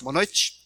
[0.00, 0.64] Boa noite.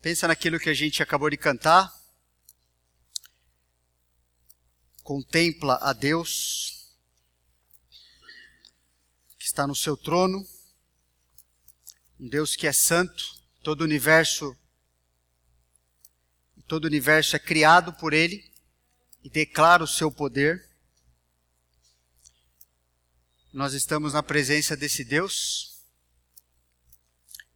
[0.00, 1.92] Pensa naquilo que a gente acabou de cantar.
[5.02, 6.94] Contempla a Deus
[9.36, 10.46] que está no seu trono,
[12.20, 14.56] um Deus que é santo, todo o universo
[16.68, 18.49] todo o universo é criado por ele
[19.22, 20.68] e declara o seu poder.
[23.52, 25.84] Nós estamos na presença desse Deus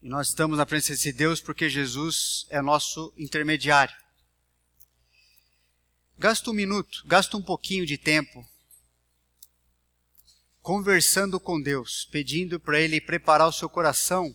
[0.03, 3.97] e nós estamos na presença desse Deus porque Jesus é nosso intermediário.
[6.19, 8.47] Gasta um minuto, gasta um pouquinho de tempo
[10.65, 14.35] conversando com Deus, pedindo para Ele preparar o seu coração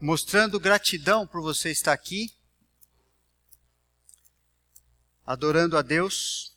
[0.00, 2.32] mostrando gratidão por você estar aqui,
[5.26, 6.56] adorando a Deus,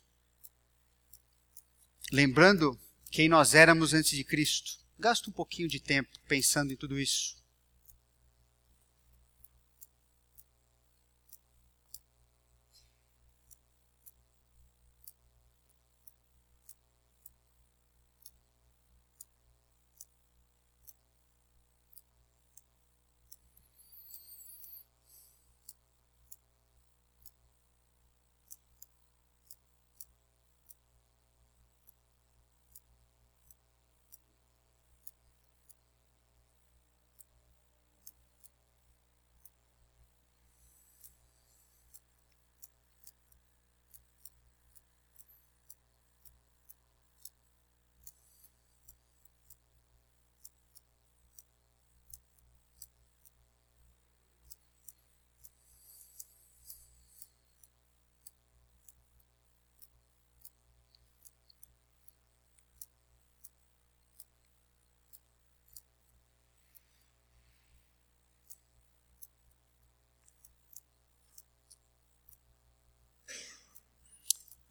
[2.10, 2.78] lembrando
[3.10, 4.78] quem nós éramos antes de Cristo.
[4.98, 7.43] Gasta um pouquinho de tempo pensando em tudo isso.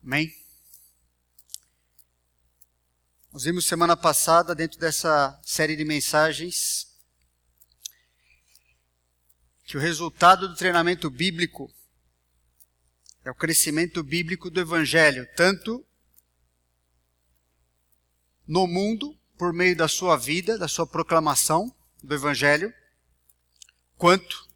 [0.06, 0.36] Amém?
[3.32, 6.94] Nós vimos semana passada, dentro dessa série de mensagens,
[9.64, 11.74] que o resultado do treinamento bíblico
[13.24, 15.86] é o crescimento bíblico do Evangelho, tanto
[18.46, 22.74] no mundo, por meio da sua vida, da sua proclamação do Evangelho,
[23.96, 24.50] quanto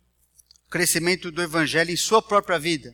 [0.66, 2.94] o crescimento do Evangelho em sua própria vida.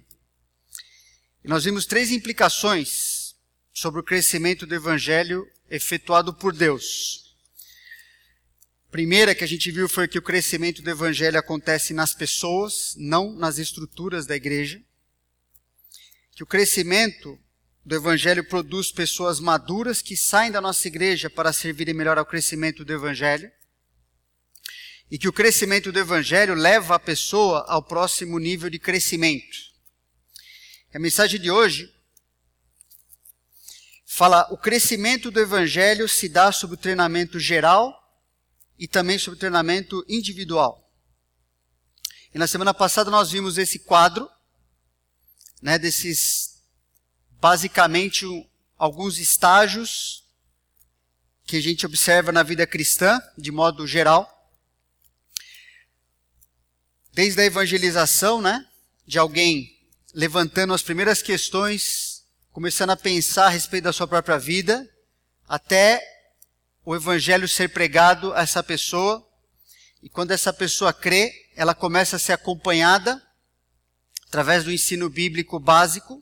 [1.43, 3.35] E nós vimos três implicações
[3.73, 7.35] sobre o crescimento do evangelho efetuado por Deus.
[8.89, 13.33] Primeira que a gente viu foi que o crescimento do evangelho acontece nas pessoas, não
[13.33, 14.81] nas estruturas da igreja.
[16.31, 17.37] Que o crescimento
[17.83, 22.85] do evangelho produz pessoas maduras que saem da nossa igreja para servirem melhor ao crescimento
[22.85, 23.51] do evangelho.
[25.11, 29.72] E que o crescimento do evangelho leva a pessoa ao próximo nível de crescimento.
[30.93, 31.91] A mensagem de hoje
[34.05, 37.99] fala o crescimento do evangelho se dá sob o treinamento geral
[38.77, 40.87] e também sob o treinamento individual.
[42.31, 44.29] E na semana passada nós vimos esse quadro,
[45.63, 46.61] né, desses
[47.41, 48.27] basicamente
[48.77, 50.23] alguns estágios
[51.43, 54.29] que a gente observa na vida cristã, de modo geral.
[57.11, 58.69] Desde a evangelização, né,
[59.07, 59.72] de alguém
[60.13, 64.87] levantando as primeiras questões, começando a pensar a respeito da sua própria vida,
[65.47, 66.01] até
[66.85, 69.27] o evangelho ser pregado a essa pessoa.
[70.01, 73.21] E quando essa pessoa crê, ela começa a ser acompanhada
[74.27, 76.21] através do ensino bíblico básico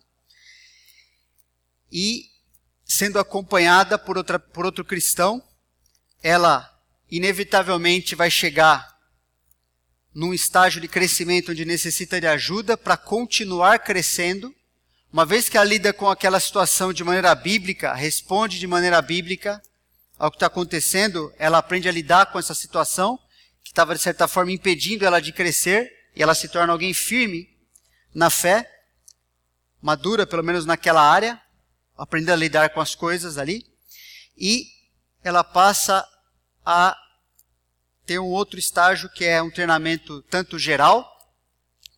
[1.91, 2.29] e
[2.85, 5.41] sendo acompanhada por, outra, por outro cristão,
[6.21, 6.69] ela
[7.09, 8.90] inevitavelmente vai chegar
[10.13, 14.53] num estágio de crescimento onde necessita de ajuda para continuar crescendo.
[15.11, 19.61] Uma vez que ela lida com aquela situação de maneira bíblica, responde de maneira bíblica
[20.17, 23.17] ao que está acontecendo, ela aprende a lidar com essa situação
[23.63, 27.49] que estava, de certa forma, impedindo ela de crescer, e ela se torna alguém firme
[28.13, 28.69] na fé,
[29.81, 31.41] madura, pelo menos naquela área,
[31.97, 33.65] aprendendo a lidar com as coisas ali,
[34.37, 34.65] e
[35.23, 36.05] ela passa
[36.65, 36.95] a
[38.05, 41.07] tem um outro estágio que é um treinamento tanto geral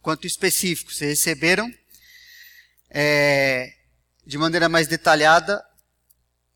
[0.02, 0.94] quanto específico.
[0.94, 1.74] Vocês receberam
[2.90, 3.74] é,
[4.26, 5.64] de maneira mais detalhada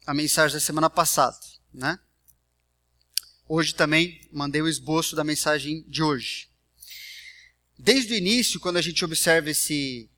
[0.06, 1.38] a mensagem da semana passada,
[1.74, 2.00] né?
[3.50, 6.50] Hoje também mandei o esboço da mensagem de hoje.
[7.80, 10.10] desde o início, quando a gente observa esse,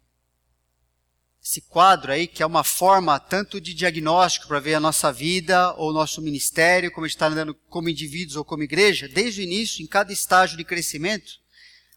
[1.50, 5.74] esse quadro aí, que é uma forma tanto de diagnóstico para ver a nossa vida
[5.78, 9.42] ou o nosso ministério, como a gente está andando como indivíduos ou como igreja, desde
[9.42, 11.40] o início, em cada estágio de crescimento,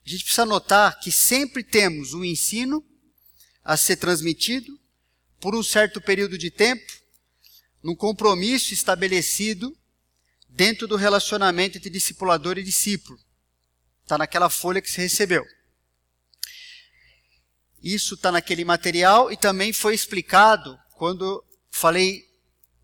[0.06, 2.82] a gente precisa notar que sempre temos um ensino
[3.62, 4.80] a ser transmitido
[5.38, 6.90] por um certo período de tempo,
[7.82, 9.76] num compromisso estabelecido
[10.48, 13.18] dentro do relacionamento entre discipulador e discípulo.
[14.02, 15.44] Está naquela folha que você recebeu.
[17.82, 22.24] Isso está naquele material e também foi explicado quando falei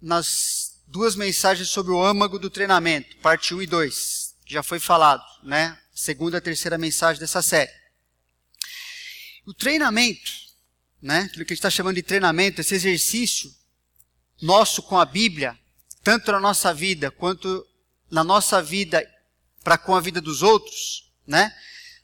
[0.01, 4.35] nas duas mensagens sobre o âmago do treinamento, parte 1 e 2.
[4.47, 5.79] Já foi falado, né?
[5.95, 7.71] Segunda e terceira mensagem dessa série.
[9.47, 10.33] O treinamento,
[11.01, 11.21] né?
[11.21, 13.55] Aquilo que a gente está chamando de treinamento, esse exercício
[14.41, 15.59] nosso com a Bíblia,
[16.03, 17.67] tanto na nossa vida quanto
[18.11, 19.07] na nossa vida
[19.63, 21.55] para com a vida dos outros, né?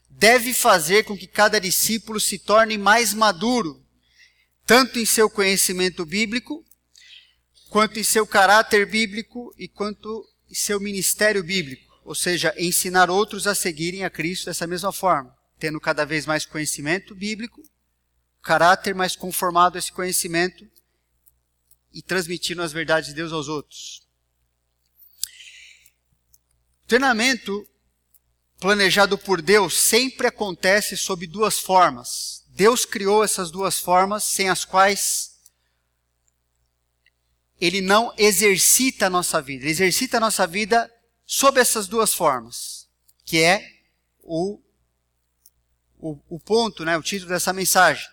[0.09, 3.85] Deve fazer com que cada discípulo se torne mais maduro,
[4.65, 6.65] tanto em seu conhecimento bíblico,
[7.69, 13.47] quanto em seu caráter bíblico e quanto em seu ministério bíblico, ou seja, ensinar outros
[13.47, 17.61] a seguirem a Cristo dessa mesma forma, tendo cada vez mais conhecimento bíblico,
[18.41, 20.69] caráter mais conformado a esse conhecimento
[21.93, 24.05] e transmitindo as verdades de Deus aos outros.
[26.87, 27.67] Treinamento
[28.65, 32.43] planejado por Deus sempre acontece sob duas formas.
[32.47, 35.35] Deus criou essas duas formas sem as quais
[37.61, 39.65] ele não exercita a nossa vida.
[39.65, 40.91] Ele exercita a nossa vida
[41.27, 42.89] sob essas duas formas,
[43.23, 43.63] que é
[44.23, 44.59] o,
[45.99, 48.07] o, o ponto, né, o título dessa mensagem.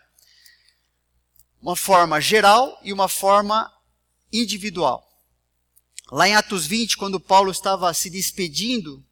[1.63, 3.73] Uma forma geral e uma forma
[4.31, 5.03] individual.
[6.11, 9.03] Lá em Atos 20, quando Paulo estava se despedindo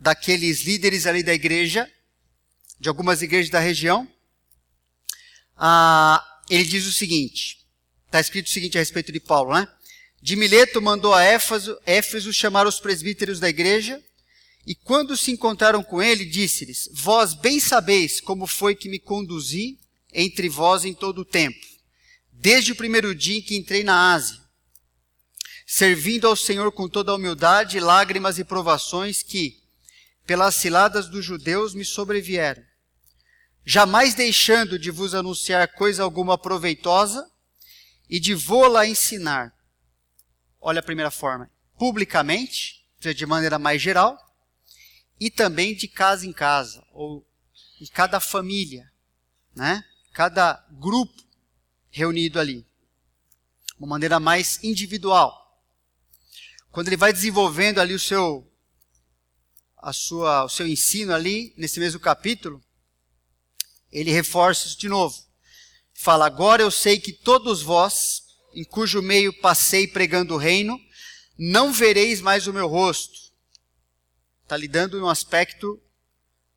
[0.00, 1.90] daqueles líderes ali da igreja,
[2.78, 4.08] de algumas igrejas da região,
[5.56, 7.58] ah, ele diz o seguinte:
[8.06, 9.68] está escrito o seguinte a respeito de Paulo, né?
[10.22, 14.02] De Mileto mandou a Éfaso, Éfeso chamar os presbíteros da igreja,
[14.66, 19.78] e quando se encontraram com ele, disse-lhes: Vós bem sabeis como foi que me conduzi
[20.12, 21.66] entre vós em todo o tempo,
[22.32, 24.38] desde o primeiro dia em que entrei na Ásia,
[25.66, 29.59] servindo ao Senhor com toda a humildade, lágrimas e provações que,
[30.30, 32.62] pelas ciladas dos judeus me sobrevieram,
[33.64, 37.28] jamais deixando de vos anunciar coisa alguma proveitosa
[38.08, 39.52] e de vô-la ensinar.
[40.60, 44.16] Olha a primeira forma, publicamente, de maneira mais geral,
[45.18, 47.26] e também de casa em casa, ou
[47.80, 48.88] em cada família,
[49.52, 49.84] né?
[50.12, 51.24] cada grupo
[51.90, 52.64] reunido ali.
[53.76, 55.60] Uma maneira mais individual.
[56.70, 58.48] Quando ele vai desenvolvendo ali o seu
[59.82, 62.62] a sua, o seu ensino ali, nesse mesmo capítulo,
[63.90, 65.16] ele reforça isso de novo.
[65.94, 68.22] Fala: Agora eu sei que todos vós,
[68.54, 70.78] em cujo meio passei pregando o reino,
[71.38, 73.18] não vereis mais o meu rosto.
[74.42, 75.80] Está lidando em um aspecto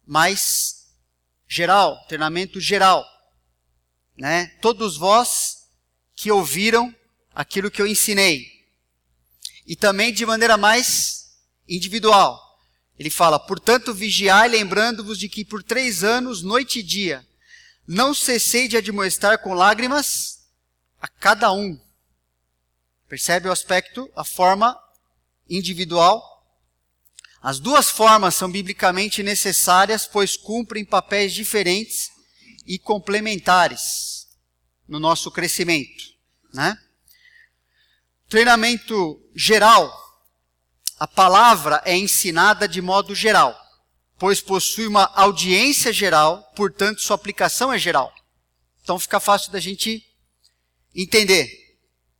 [0.05, 0.87] mais
[1.47, 3.05] geral, treinamento geral.
[4.17, 4.47] Né?
[4.61, 5.69] Todos vós
[6.15, 6.93] que ouviram
[7.33, 8.51] aquilo que eu ensinei.
[9.65, 11.37] E também de maneira mais
[11.67, 12.52] individual.
[13.03, 17.27] Ele fala: Portanto, vigiai, lembrando-vos de que por três anos, noite e dia,
[17.85, 20.47] não cessei de admoestar com lágrimas
[21.01, 21.77] a cada um.
[23.09, 24.79] Percebe o aspecto, a forma
[25.49, 26.23] individual?
[27.41, 32.09] As duas formas são biblicamente necessárias, pois cumprem papéis diferentes
[32.65, 34.29] e complementares
[34.87, 36.05] no nosso crescimento.
[36.53, 36.77] Né?
[38.29, 40.02] Treinamento geral
[41.03, 43.53] a palavra é ensinada de modo geral,
[44.17, 48.15] pois possui uma audiência geral, portanto, sua aplicação é geral.
[48.81, 50.01] Então fica fácil da gente
[50.95, 51.77] entender.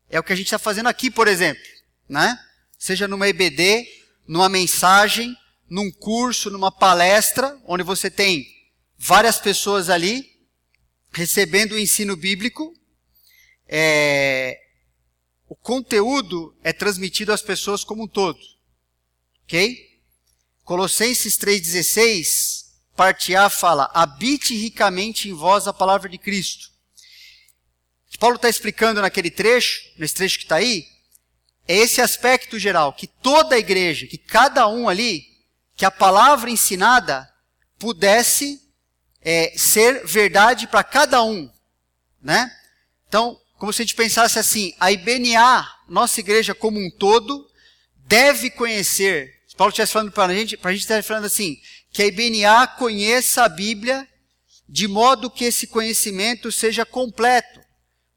[0.10, 1.64] É o que a gente está fazendo aqui, por exemplo,
[2.10, 2.38] né?
[2.78, 3.88] Seja numa EBD,
[4.28, 5.34] numa mensagem,
[5.70, 8.46] num curso, numa palestra, onde você tem
[8.98, 10.30] várias pessoas ali
[11.14, 12.74] recebendo o ensino bíblico.
[13.66, 14.60] É,
[15.48, 18.53] o conteúdo é transmitido às pessoas como um todo.
[19.46, 19.94] Ok?
[20.64, 26.72] Colossenses 3,16, parte A fala: habite ricamente em vós a palavra de Cristo.
[28.08, 30.86] O que Paulo está explicando naquele trecho, nesse trecho que está aí,
[31.68, 35.26] é esse aspecto geral, que toda a igreja, que cada um ali,
[35.76, 37.30] que a palavra ensinada
[37.80, 38.62] pudesse
[39.22, 41.50] é, ser verdade para cada um,
[42.22, 42.52] né?
[43.08, 47.50] Então, como se a gente pensasse assim, a IBNA, nossa igreja como um todo,
[48.08, 49.42] deve conhecer.
[49.56, 52.68] Paulo estivesse falando para a gente, para a gente estar falando assim, que a IBNA
[52.68, 54.08] conheça a Bíblia
[54.68, 57.62] de modo que esse conhecimento seja completo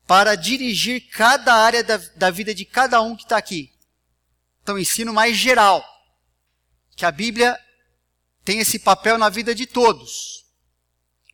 [0.07, 3.73] para dirigir cada área da, da vida de cada um que está aqui.
[4.63, 5.85] Então, ensino mais geral.
[6.97, 7.59] Que a Bíblia
[8.45, 10.47] tem esse papel na vida de todos.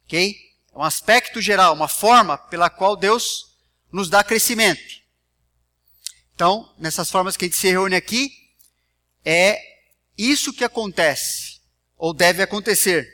[0.05, 0.35] Ok?
[0.75, 3.55] É um aspecto geral, uma forma pela qual Deus
[3.93, 5.01] nos dá crescimento.
[6.35, 8.33] Então, nessas formas que a gente se reúne aqui,
[9.25, 9.59] é
[10.17, 11.61] isso que acontece,
[11.97, 13.07] ou deve acontecer.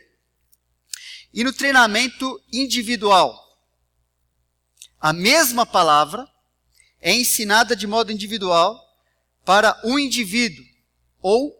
[1.32, 3.38] E no treinamento individual,
[5.00, 6.26] a mesma palavra
[7.00, 8.78] é ensinada de modo individual
[9.44, 10.64] para um indivíduo
[11.20, 11.56] ou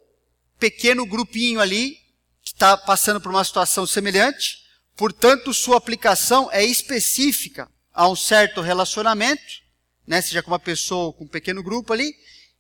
[0.59, 1.95] pequeno grupinho ali
[2.43, 4.59] que está passando por uma situação semelhante.
[4.97, 9.69] Portanto, sua aplicação é específica a um certo relacionamento
[10.09, 12.15] né, seja com uma pessoa ou com um pequeno grupo ali,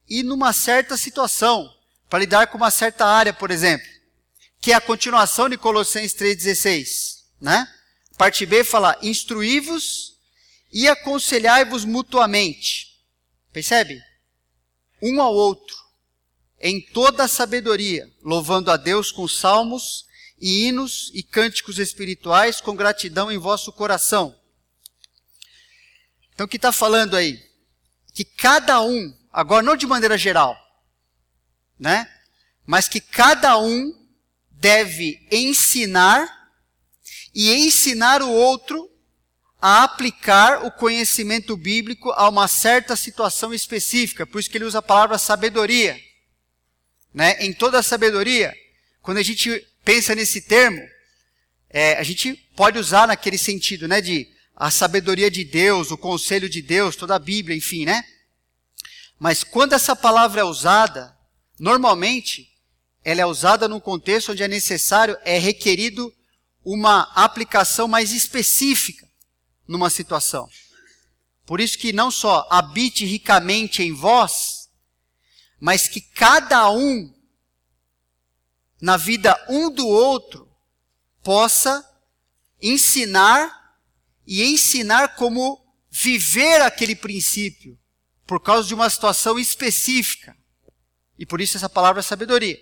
[0.06, 1.66] e numa certa situação,
[2.08, 3.86] para lidar com uma certa área, por exemplo,
[4.60, 7.24] que é a continuação de Colossenses 3,16.
[7.40, 7.66] Né?
[8.16, 10.16] Parte B fala: instruí-vos
[10.72, 12.98] e aconselhai-vos mutuamente.
[13.52, 14.02] Percebe?
[15.00, 15.76] Um ao outro,
[16.60, 20.06] em toda a sabedoria, louvando a Deus com salmos
[20.40, 24.38] e hinos e cânticos espirituais com gratidão em vosso coração
[26.38, 27.44] então, o que está falando aí?
[28.14, 30.56] Que cada um, agora não de maneira geral,
[31.78, 32.08] né?
[32.66, 33.94] Mas que cada um
[34.50, 36.28] deve ensinar
[37.34, 38.90] e ensinar o outro
[39.60, 44.26] a aplicar o conhecimento bíblico a uma certa situação específica.
[44.26, 45.98] Por isso que ele usa a palavra sabedoria.
[47.12, 47.36] Né?
[47.40, 48.54] Em toda a sabedoria,
[49.02, 50.80] quando a gente pensa nesse termo,
[51.70, 56.48] é, a gente pode usar naquele sentido, né, de a sabedoria de Deus, o conselho
[56.48, 58.02] de Deus, toda a Bíblia, enfim, né?
[59.18, 61.16] Mas quando essa palavra é usada,
[61.58, 62.48] normalmente
[63.04, 66.12] ela é usada num contexto onde é necessário, é requerido
[66.64, 69.08] uma aplicação mais específica
[69.66, 70.48] numa situação.
[71.46, 74.68] Por isso que não só habite ricamente em vós,
[75.58, 77.14] mas que cada um,
[78.80, 80.46] na vida um do outro,
[81.22, 81.82] possa
[82.60, 83.76] ensinar
[84.26, 85.58] e ensinar como
[85.90, 87.78] viver aquele princípio
[88.26, 90.36] por causa de uma situação específica.
[91.18, 92.58] E por isso essa palavra é sabedoria.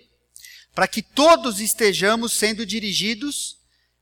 [0.73, 3.57] Para que todos estejamos sendo dirigidos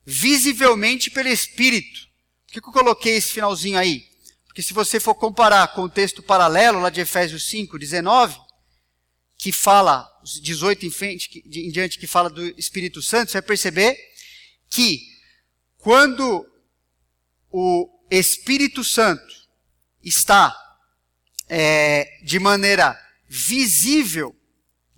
[0.05, 2.07] visivelmente pelo Espírito.
[2.45, 4.07] Por que eu coloquei esse finalzinho aí?
[4.45, 8.39] Porque se você for comparar com o texto paralelo lá de Efésios 5, 19,
[9.37, 10.09] que fala,
[10.41, 13.97] 18 em, frente, em diante, que fala do Espírito Santo, você vai perceber
[14.69, 15.01] que
[15.77, 16.49] quando
[17.51, 19.33] o Espírito Santo
[20.01, 20.55] está
[21.49, 22.97] é, de maneira
[23.27, 24.35] visível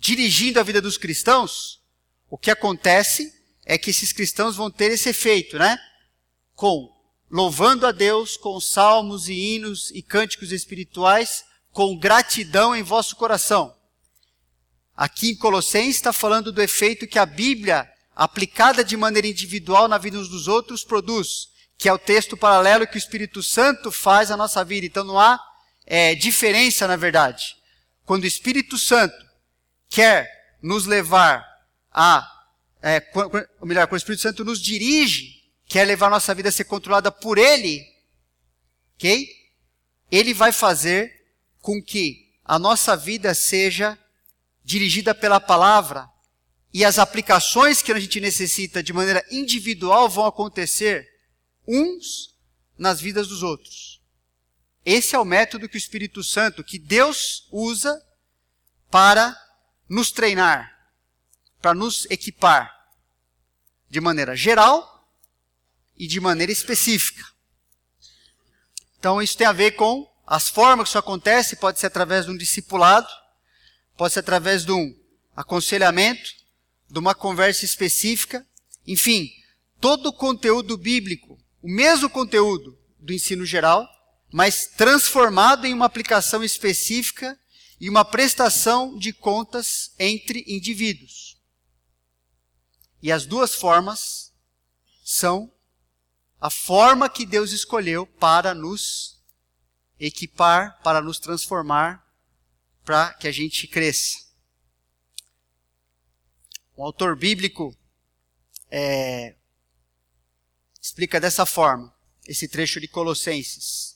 [0.08, 1.82] dirigindo a vida dos cristãos,
[2.30, 3.30] o que acontece
[3.66, 5.78] é que esses cristãos vão ter esse efeito, né?
[6.54, 6.90] Com
[7.30, 13.76] louvando a Deus com salmos e hinos e cânticos espirituais, com gratidão em vosso coração.
[14.96, 17.86] Aqui em Colossenses está falando do efeito que a Bíblia,
[18.16, 22.86] aplicada de maneira individual na vida uns dos outros, produz que é o texto paralelo
[22.86, 24.86] que o Espírito Santo faz na nossa vida.
[24.86, 25.38] Então não há
[25.86, 27.54] é, diferença, na verdade.
[28.06, 29.27] Quando o Espírito Santo
[29.88, 31.46] quer nos levar
[31.92, 32.26] a,
[32.82, 33.02] é,
[33.60, 37.10] ou melhor, quando o Espírito Santo nos dirige, quer levar nossa vida a ser controlada
[37.10, 37.84] por Ele,
[38.96, 39.28] ok?
[40.10, 41.12] Ele vai fazer
[41.60, 43.98] com que a nossa vida seja
[44.64, 46.08] dirigida pela palavra
[46.72, 51.08] e as aplicações que a gente necessita de maneira individual vão acontecer
[51.66, 52.34] uns
[52.76, 54.00] nas vidas dos outros.
[54.84, 58.00] Esse é o método que o Espírito Santo, que Deus usa
[58.90, 59.36] para
[59.88, 60.76] nos treinar,
[61.60, 62.72] para nos equipar
[63.88, 65.08] de maneira geral
[65.96, 67.24] e de maneira específica.
[68.98, 72.30] Então isso tem a ver com as formas que isso acontece, pode ser através de
[72.30, 73.08] um discipulado,
[73.96, 74.94] pode ser através de um
[75.34, 76.30] aconselhamento,
[76.90, 78.46] de uma conversa específica,
[78.86, 79.30] enfim,
[79.80, 83.86] todo o conteúdo bíblico o mesmo conteúdo do ensino geral,
[84.32, 87.38] mas transformado em uma aplicação específica
[87.80, 91.40] e uma prestação de contas entre indivíduos.
[93.00, 94.32] E as duas formas
[95.04, 95.52] são
[96.40, 99.22] a forma que Deus escolheu para nos
[99.98, 102.04] equipar, para nos transformar,
[102.84, 104.18] para que a gente cresça.
[106.76, 107.76] Um autor bíblico
[108.70, 109.34] é,
[110.80, 111.94] explica dessa forma
[112.26, 113.87] esse trecho de Colossenses.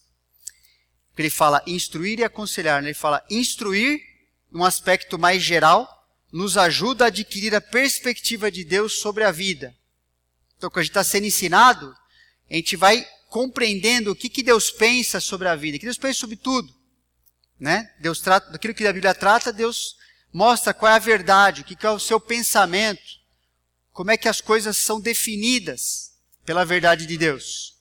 [1.16, 2.88] Ele fala instruir e aconselhar, né?
[2.88, 4.00] ele fala instruir
[4.50, 5.88] num aspecto mais geral,
[6.33, 9.75] nos ajuda a adquirir a perspectiva de Deus sobre a vida.
[10.57, 11.95] Então, quando a gente está sendo ensinado,
[12.50, 16.21] a gente vai compreendendo o que, que Deus pensa sobre a vida, que Deus pensa
[16.21, 16.73] sobre tudo.
[17.59, 17.90] Né?
[18.00, 19.97] Deus trata, daquilo que a Bíblia trata, Deus
[20.33, 23.02] mostra qual é a verdade, o que, que é o seu pensamento,
[23.92, 26.12] como é que as coisas são definidas
[26.45, 27.72] pela verdade de Deus.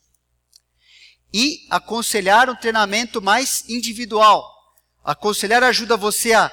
[1.33, 4.49] E aconselhar um treinamento mais individual.
[5.03, 6.51] Aconselhar ajuda você a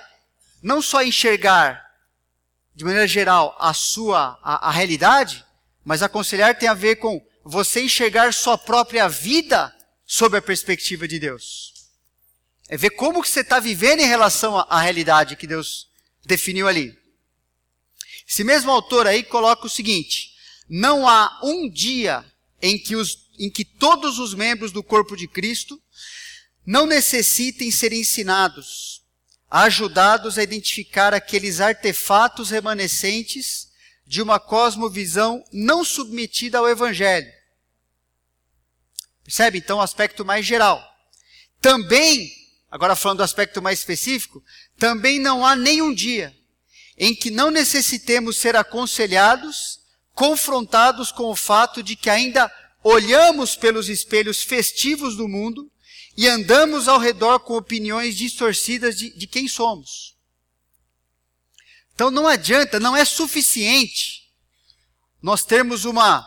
[0.63, 1.89] não só enxergar
[2.79, 5.45] de maneira geral, a sua a, a realidade,
[5.85, 9.75] mas aconselhar tem a ver com você enxergar sua própria vida
[10.07, 11.73] sob a perspectiva de Deus.
[12.69, 15.89] É ver como que você está vivendo em relação à, realidade que Deus
[16.25, 16.97] definiu ali.
[18.29, 20.35] Esse mesmo autor aí coloca o seguinte:
[20.69, 22.25] não há um dia
[22.63, 25.81] em que, os, em que todos os membros do corpo de Cristo
[26.67, 28.99] não necessitem ser ensinados
[29.51, 33.69] ajudados a identificar aqueles artefatos remanescentes
[34.07, 37.31] de uma cosmovisão não submetida ao Evangelho.
[39.25, 40.83] Percebe então o aspecto mais geral.
[41.61, 42.31] Também,
[42.71, 44.43] agora falando do aspecto mais específico,
[44.79, 46.35] também não há nenhum dia
[46.97, 49.81] em que não necessitemos ser aconselhados,
[50.15, 55.71] confrontados com o fato de que ainda olhamos pelos espelhos festivos do mundo
[56.17, 60.17] e andamos ao redor com opiniões distorcidas de, de quem somos.
[61.95, 64.29] Então não adianta, não é suficiente
[65.21, 66.25] nós termos uma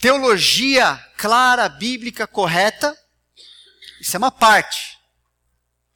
[0.00, 2.96] teologia clara, bíblica, correta.
[4.00, 4.98] Isso é uma parte.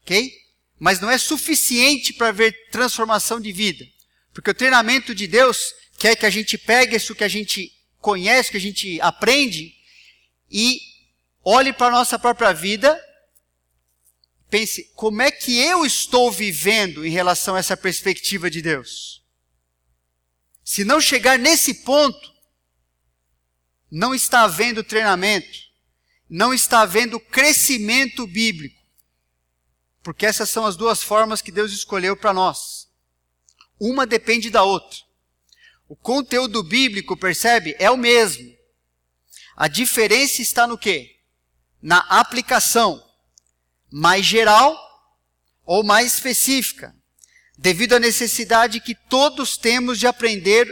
[0.02, 0.32] Ok?
[0.78, 3.84] Mas não é suficiente para ver transformação de vida.
[4.32, 8.50] Porque o treinamento de Deus quer que a gente pegue isso que a gente conhece,
[8.50, 9.74] que a gente aprende,
[10.50, 10.80] e
[11.44, 13.00] olhe para a nossa própria vida
[14.48, 19.22] pense, como é que eu estou vivendo em relação a essa perspectiva de Deus?
[20.64, 22.32] Se não chegar nesse ponto,
[23.90, 25.58] não está havendo treinamento,
[26.28, 28.82] não está havendo crescimento bíblico.
[30.02, 32.88] Porque essas são as duas formas que Deus escolheu para nós.
[33.78, 34.98] Uma depende da outra.
[35.88, 38.55] O conteúdo bíblico, percebe, é o mesmo.
[39.56, 41.16] A diferença está no quê?
[41.80, 43.02] Na aplicação
[43.90, 44.76] mais geral
[45.64, 46.94] ou mais específica,
[47.56, 50.70] devido à necessidade que todos temos de aprender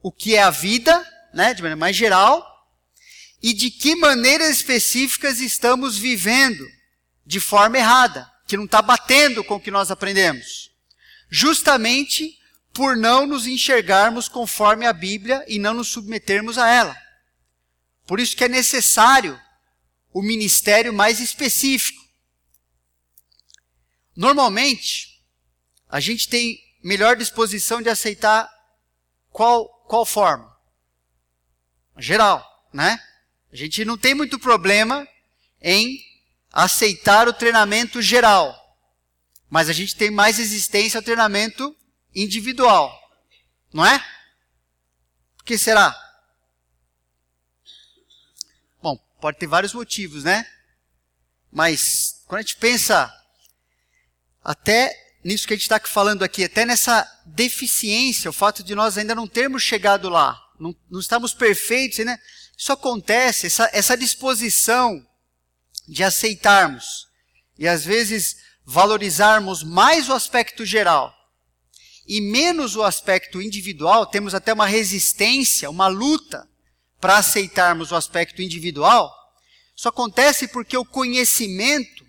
[0.00, 2.46] o que é a vida, né, de maneira mais geral,
[3.42, 6.64] e de que maneiras específicas estamos vivendo
[7.24, 10.70] de forma errada, que não está batendo com o que nós aprendemos.
[11.28, 12.38] Justamente
[12.72, 17.05] por não nos enxergarmos conforme a Bíblia e não nos submetermos a ela.
[18.06, 19.40] Por isso que é necessário
[20.12, 22.02] o ministério mais específico.
[24.14, 25.22] Normalmente,
[25.88, 28.48] a gente tem melhor disposição de aceitar
[29.30, 30.56] qual, qual forma?
[31.98, 32.98] Geral, né?
[33.52, 35.06] A gente não tem muito problema
[35.60, 35.98] em
[36.52, 38.54] aceitar o treinamento geral.
[39.48, 41.76] Mas a gente tem mais resistência ao treinamento
[42.14, 42.98] individual.
[43.72, 43.98] Não é?
[45.36, 45.94] Por que será?
[48.82, 50.46] Bom, pode ter vários motivos, né?
[51.50, 53.12] Mas quando a gente pensa
[54.44, 58.96] até nisso que a gente está falando aqui, até nessa deficiência, o fato de nós
[58.96, 62.20] ainda não termos chegado lá, não, não estamos perfeitos, né?
[62.56, 65.04] Isso acontece, essa, essa disposição
[65.88, 67.08] de aceitarmos
[67.58, 71.12] e às vezes valorizarmos mais o aspecto geral
[72.06, 76.48] e menos o aspecto individual, temos até uma resistência, uma luta
[77.00, 79.12] para aceitarmos o aspecto individual.
[79.76, 82.04] Isso acontece porque o conhecimento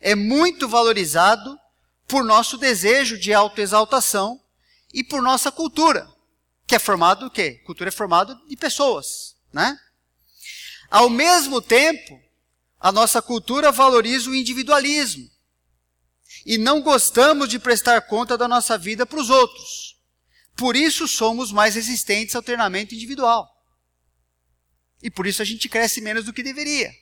[0.00, 1.58] é muito valorizado
[2.06, 4.40] por nosso desejo de autoexaltação
[4.92, 6.08] e por nossa cultura,
[6.66, 7.62] que é formado o quê?
[7.64, 9.78] Cultura é formada de pessoas, né?
[10.90, 12.20] Ao mesmo tempo,
[12.78, 15.28] a nossa cultura valoriza o individualismo.
[16.44, 19.96] E não gostamos de prestar conta da nossa vida para os outros.
[20.56, 23.55] Por isso somos mais resistentes ao treinamento individual.
[25.02, 26.92] E por isso a gente cresce menos do que deveria.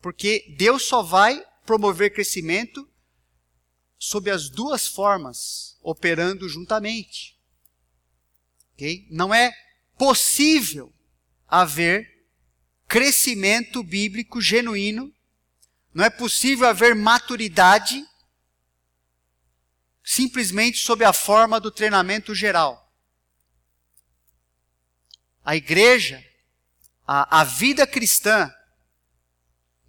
[0.00, 2.88] Porque Deus só vai promover crescimento
[3.98, 7.38] sob as duas formas, operando juntamente.
[8.74, 9.06] Okay?
[9.10, 9.52] Não é
[9.96, 10.92] possível
[11.46, 12.26] haver
[12.88, 15.14] crescimento bíblico genuíno,
[15.94, 18.04] não é possível haver maturidade
[20.02, 22.92] simplesmente sob a forma do treinamento geral.
[25.44, 26.24] A igreja,
[27.06, 28.52] a, a vida cristã,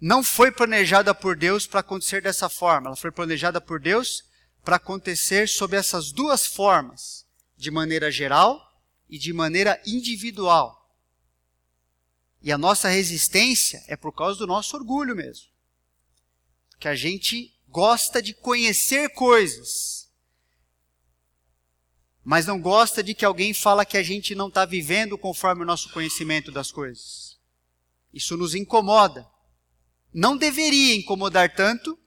[0.00, 2.88] não foi planejada por Deus para acontecer dessa forma.
[2.88, 4.24] Ela foi planejada por Deus
[4.62, 8.60] para acontecer sob essas duas formas, de maneira geral
[9.08, 10.84] e de maneira individual.
[12.42, 15.46] E a nossa resistência é por causa do nosso orgulho mesmo.
[16.78, 20.03] Que a gente gosta de conhecer coisas,
[22.24, 25.66] mas não gosta de que alguém fala que a gente não está vivendo conforme o
[25.66, 27.38] nosso conhecimento das coisas.
[28.12, 29.28] Isso nos incomoda.
[30.12, 31.98] Não deveria incomodar tanto,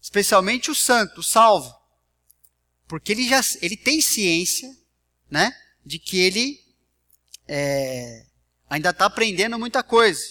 [0.00, 1.76] especialmente o santo, o salvo,
[2.86, 4.74] porque ele já ele tem ciência,
[5.30, 6.58] né, de que ele
[7.46, 8.24] é,
[8.70, 10.24] ainda está aprendendo muita coisa,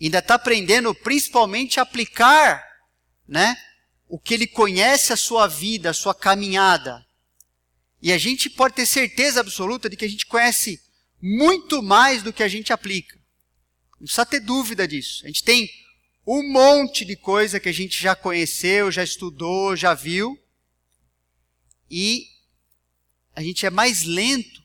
[0.00, 2.64] ainda está aprendendo principalmente a aplicar,
[3.28, 3.54] né,
[4.08, 7.04] o que ele conhece a sua vida, a sua caminhada.
[8.04, 10.78] E a gente pode ter certeza absoluta de que a gente conhece
[11.22, 13.18] muito mais do que a gente aplica.
[13.92, 15.24] Não precisa ter dúvida disso.
[15.24, 15.70] A gente tem
[16.26, 20.38] um monte de coisa que a gente já conheceu, já estudou, já viu.
[21.90, 22.26] E
[23.34, 24.62] a gente é mais lento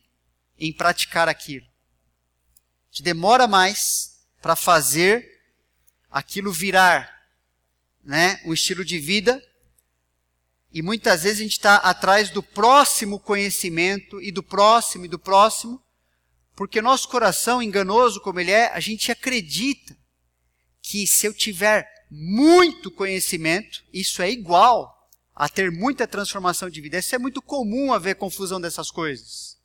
[0.57, 1.65] em praticar aquilo.
[1.65, 5.25] A gente demora mais para fazer
[6.11, 7.09] aquilo virar
[8.03, 9.41] né, um estilo de vida.
[10.71, 15.17] E muitas vezes a gente está atrás do próximo conhecimento e do próximo e do
[15.17, 15.81] próximo,
[16.55, 19.97] porque nosso coração, enganoso como ele é, a gente acredita
[20.81, 24.95] que se eu tiver muito conhecimento, isso é igual
[25.35, 26.97] a ter muita transformação de vida.
[26.97, 29.57] Isso é muito comum haver confusão dessas coisas,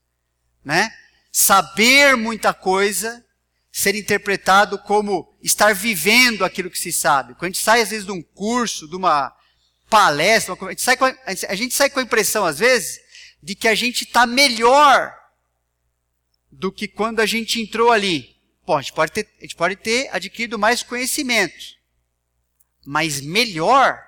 [0.64, 0.90] né?
[1.32, 3.24] Saber muita coisa
[3.72, 7.34] ser interpretado como estar vivendo aquilo que se sabe.
[7.34, 9.34] Quando a gente sai às vezes de um curso, de uma
[9.94, 12.98] palestra, a gente sai com a, a, gente sai com a impressão às vezes
[13.40, 15.16] de que a gente está melhor
[16.50, 18.36] do que quando a gente entrou ali.
[18.66, 21.76] Pô, a gente pode ter, a gente pode ter adquirido mais conhecimento.
[22.84, 24.04] Mas melhor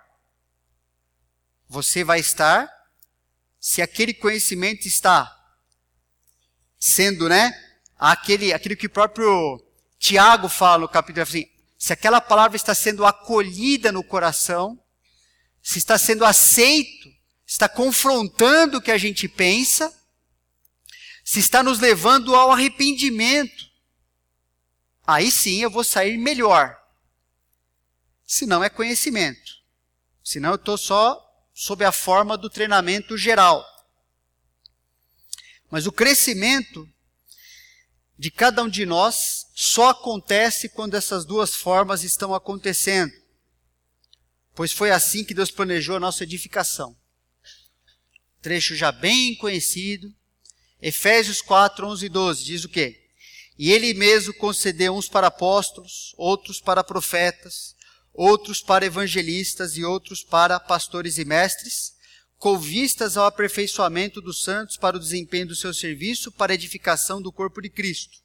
[1.68, 2.68] você vai estar
[3.60, 5.32] se aquele conhecimento está
[6.80, 7.52] sendo, né?
[7.96, 9.64] Aquele, aquilo que o próprio
[10.00, 14.76] Tiago fala no capítulo assim, se aquela palavra está sendo acolhida no coração,
[15.66, 17.12] se está sendo aceito,
[17.44, 19.92] está confrontando o que a gente pensa,
[21.24, 23.66] se está nos levando ao arrependimento
[25.04, 26.80] aí sim eu vou sair melhor.
[28.24, 29.56] Se não é conhecimento.
[30.22, 31.20] Senão eu estou só
[31.52, 33.64] sob a forma do treinamento geral.
[35.68, 36.88] Mas o crescimento
[38.16, 43.25] de cada um de nós só acontece quando essas duas formas estão acontecendo.
[44.56, 46.96] Pois foi assim que Deus planejou a nossa edificação.
[48.40, 50.10] Trecho já bem conhecido.
[50.80, 53.04] Efésios 4, 11 e 12 diz o quê?
[53.58, 57.76] E ele mesmo concedeu uns para apóstolos, outros para profetas,
[58.14, 61.94] outros para evangelistas e outros para pastores e mestres,
[62.38, 67.30] com vistas ao aperfeiçoamento dos santos para o desempenho do seu serviço, para edificação do
[67.30, 68.18] corpo de Cristo.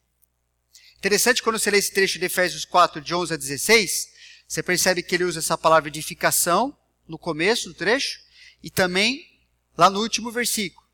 [0.98, 4.11] Interessante quando você lê esse trecho de Efésios 4, de 11 a 16,
[4.52, 8.20] você percebe que ele usa essa palavra edificação no começo do trecho
[8.62, 9.26] e também
[9.78, 10.86] lá no último versículo.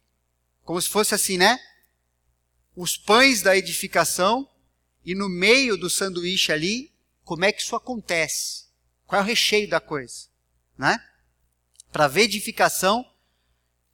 [0.64, 1.58] Como se fosse assim, né?
[2.76, 4.48] os pães da edificação
[5.04, 6.94] e no meio do sanduíche ali,
[7.24, 8.66] como é que isso acontece?
[9.08, 10.28] Qual é o recheio da coisa?
[10.78, 10.96] Né?
[11.92, 13.04] Para haver edificação,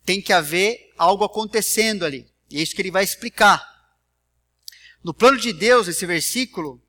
[0.03, 2.29] tem que haver algo acontecendo ali.
[2.49, 3.65] E é isso que ele vai explicar.
[5.01, 6.83] No plano de Deus, esse versículo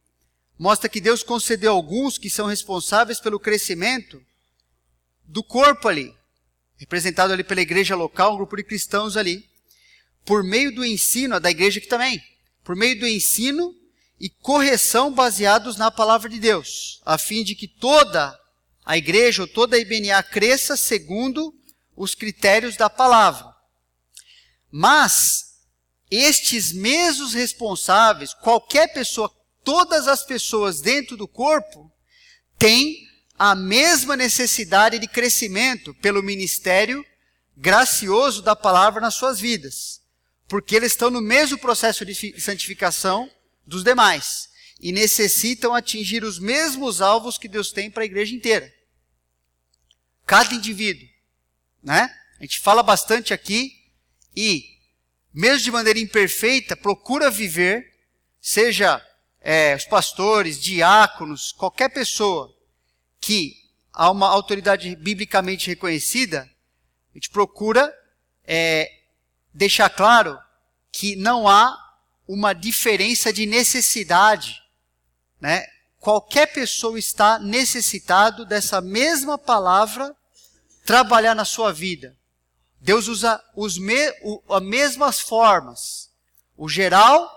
[0.58, 4.22] mostra que Deus concedeu alguns que são responsáveis pelo crescimento
[5.24, 6.14] do corpo ali,
[6.76, 9.48] representado ali pela igreja local, um grupo de cristãos ali
[10.24, 12.22] por meio do ensino, da igreja aqui também,
[12.62, 13.74] por meio do ensino
[14.18, 18.38] e correção baseados na palavra de Deus, a fim de que toda
[18.84, 21.54] a igreja ou toda a IBNA cresça segundo
[21.96, 23.54] os critérios da palavra.
[24.70, 25.58] Mas
[26.10, 29.30] estes mesmos responsáveis, qualquer pessoa,
[29.64, 31.90] todas as pessoas dentro do corpo,
[32.59, 37.05] têm a mesma necessidade de crescimento pelo ministério
[37.57, 40.05] gracioso da palavra nas suas vidas
[40.48, 43.31] porque eles estão no mesmo processo de santificação
[43.66, 44.48] dos demais
[44.81, 48.72] e necessitam atingir os mesmos alvos que Deus tem para a igreja inteira.
[50.27, 51.09] Cada indivíduo,
[51.83, 52.09] né?
[52.38, 53.72] A gente fala bastante aqui
[54.37, 54.64] e,
[55.33, 57.92] mesmo de maneira imperfeita, procura viver,
[58.40, 59.05] seja
[59.46, 62.50] é, os pastores, diáconos, qualquer pessoa
[63.20, 63.54] que
[63.92, 66.48] há uma autoridade biblicamente reconhecida,
[67.11, 67.94] a gente procura
[68.42, 68.90] é,
[69.52, 70.38] deixar claro
[70.90, 71.78] que não há
[72.26, 74.62] uma diferença de necessidade,
[75.38, 75.66] né?
[76.00, 80.16] Qualquer pessoa está necessitado dessa mesma palavra
[80.87, 82.16] trabalhar na sua vida.
[82.80, 86.11] Deus usa os me, o, as mesmas formas,
[86.57, 87.30] o geral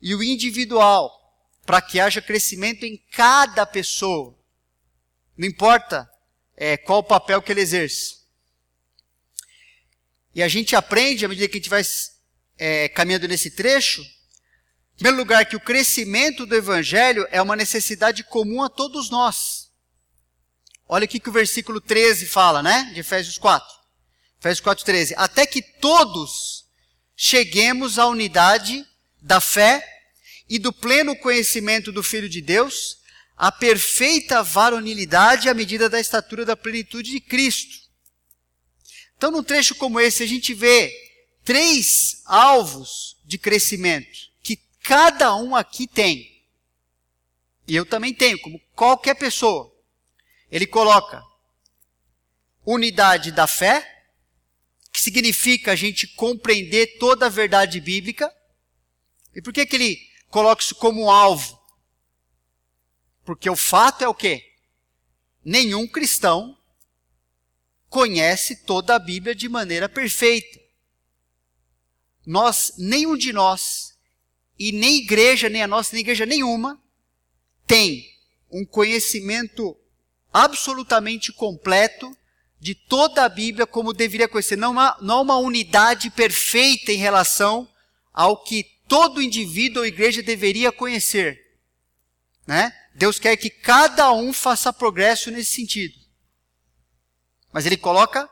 [0.00, 1.21] e o individual,
[1.64, 4.36] para que haja crescimento em cada pessoa.
[5.36, 6.10] Não importa
[6.56, 8.22] é, qual o papel que ele exerce.
[10.34, 11.82] E a gente aprende, à medida que a gente vai
[12.58, 18.24] é, caminhando nesse trecho, em primeiro lugar, que o crescimento do evangelho é uma necessidade
[18.24, 19.70] comum a todos nós.
[20.88, 22.90] Olha o que o versículo 13 fala, né?
[22.92, 23.66] De Efésios 4.
[24.38, 25.14] Efésios 4, 13.
[25.16, 26.66] Até que todos
[27.16, 28.86] cheguemos à unidade
[29.20, 29.91] da fé
[30.52, 32.98] e do pleno conhecimento do Filho de Deus,
[33.38, 37.88] a perfeita varonilidade à medida da estatura da plenitude de Cristo.
[39.16, 40.92] Então, num trecho como esse, a gente vê
[41.42, 46.44] três alvos de crescimento que cada um aqui tem.
[47.66, 49.74] E eu também tenho, como qualquer pessoa.
[50.50, 51.24] Ele coloca
[52.62, 54.04] unidade da fé,
[54.92, 58.30] que significa a gente compreender toda a verdade bíblica.
[59.34, 61.60] E por que, que ele coloca isso como alvo?
[63.22, 64.42] Porque o fato é o quê?
[65.44, 66.56] Nenhum cristão
[67.88, 70.58] conhece toda a Bíblia de maneira perfeita.
[72.26, 73.98] Nós, nenhum de nós,
[74.58, 76.82] e nem igreja, nem a nossa, nem igreja nenhuma,
[77.66, 78.10] tem
[78.50, 79.76] um conhecimento
[80.32, 82.16] absolutamente completo
[82.58, 84.56] de toda a Bíblia como deveria conhecer.
[84.56, 87.68] Não uma, não uma unidade perfeita em relação
[88.14, 91.56] ao que todo indivíduo ou igreja deveria conhecer.
[92.46, 92.70] Né?
[92.94, 95.98] Deus quer que cada um faça progresso nesse sentido.
[97.50, 98.28] Mas ele coloca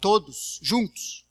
[0.00, 1.26] todos juntos.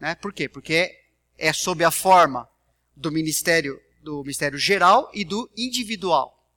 [0.00, 0.14] Né?
[0.14, 0.48] Por quê?
[0.48, 0.90] Porque
[1.36, 2.48] é sob a forma
[2.96, 6.48] do ministério do ministério geral e do individual.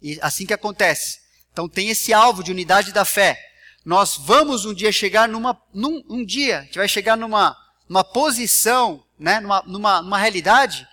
[0.00, 1.18] E assim que acontece.
[1.52, 3.36] Então tem esse alvo de unidade da fé.
[3.84, 7.56] Nós vamos um dia chegar numa num um dia, a gente vai chegar numa
[7.88, 10.86] numa posição, né, numa, numa, numa realidade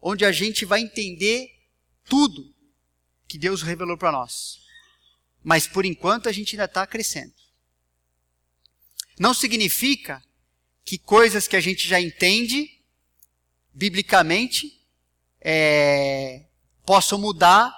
[0.00, 1.50] onde a gente vai entender
[2.04, 2.54] tudo
[3.26, 4.60] que Deus revelou para nós.
[5.42, 7.32] Mas por enquanto a gente ainda está crescendo.
[9.18, 10.22] Não significa
[10.84, 12.70] que coisas que a gente já entende
[13.72, 14.80] biblicamente
[15.40, 16.44] é,
[16.84, 17.74] possam mudar,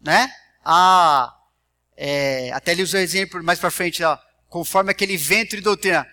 [0.00, 0.32] né?
[0.64, 1.36] A,
[1.96, 6.06] é, até ele usa o exemplo mais para frente, ó, conforme aquele vento de doutrina.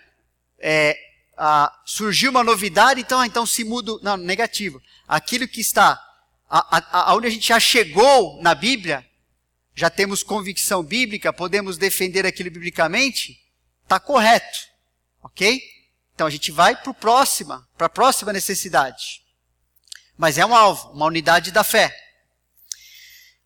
[0.58, 0.96] É,
[1.36, 3.92] a, surgiu uma novidade, então, então se muda.
[4.02, 4.80] Não, negativo.
[5.06, 6.00] Aquilo que está,
[6.48, 9.06] aonde a, a gente já chegou na Bíblia,
[9.74, 13.40] já temos convicção bíblica, podemos defender aquilo biblicamente,
[13.82, 14.58] está correto.
[15.22, 15.62] Ok?
[16.14, 19.22] Então a gente vai para próxima, para a próxima necessidade.
[20.16, 21.96] Mas é um alvo, uma unidade da fé.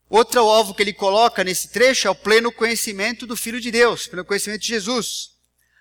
[0.08, 4.06] Outro alvo que ele coloca nesse trecho é o pleno conhecimento do Filho de Deus,
[4.06, 5.35] pleno conhecimento de Jesus.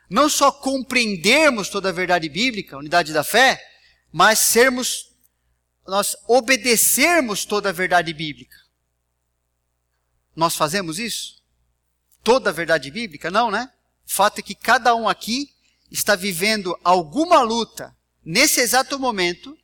[0.10, 3.62] Não só compreendermos toda a verdade bíblica, a unidade da fé,
[4.12, 5.12] mas sermos,
[5.88, 8.58] nós obedecermos toda a verdade bíblica.
[10.36, 11.44] Nós fazemos isso?
[12.24, 13.32] Toda a verdade bíblica?
[13.32, 13.72] Não, né?
[14.08, 15.50] O fato é que cada um aqui
[15.90, 19.58] está vivendo alguma luta nesse exato momento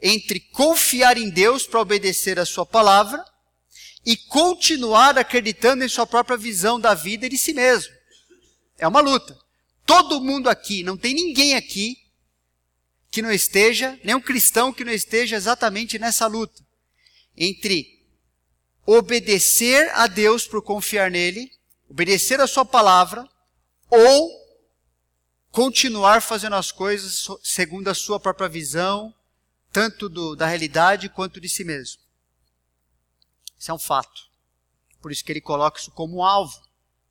[0.00, 3.24] entre confiar em Deus para obedecer a sua palavra
[4.04, 7.92] e continuar acreditando em sua própria visão da vida e de si mesmo.
[8.76, 9.43] É uma luta.
[9.86, 11.98] Todo mundo aqui, não tem ninguém aqui
[13.10, 16.64] que não esteja, nenhum cristão que não esteja exatamente nessa luta
[17.36, 18.02] entre
[18.86, 21.50] obedecer a Deus por confiar nele,
[21.88, 23.28] obedecer a sua palavra,
[23.90, 24.44] ou
[25.50, 29.14] continuar fazendo as coisas segundo a sua própria visão,
[29.72, 32.02] tanto do, da realidade quanto de si mesmo.
[33.58, 34.28] Isso é um fato.
[35.00, 36.60] Por isso que ele coloca isso como um alvo,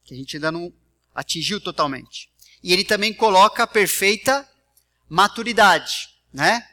[0.04, 0.74] que a gente ainda não
[1.16, 2.30] atingiu totalmente.
[2.64, 4.50] E ele também coloca a perfeita
[5.10, 6.66] maturidade, né?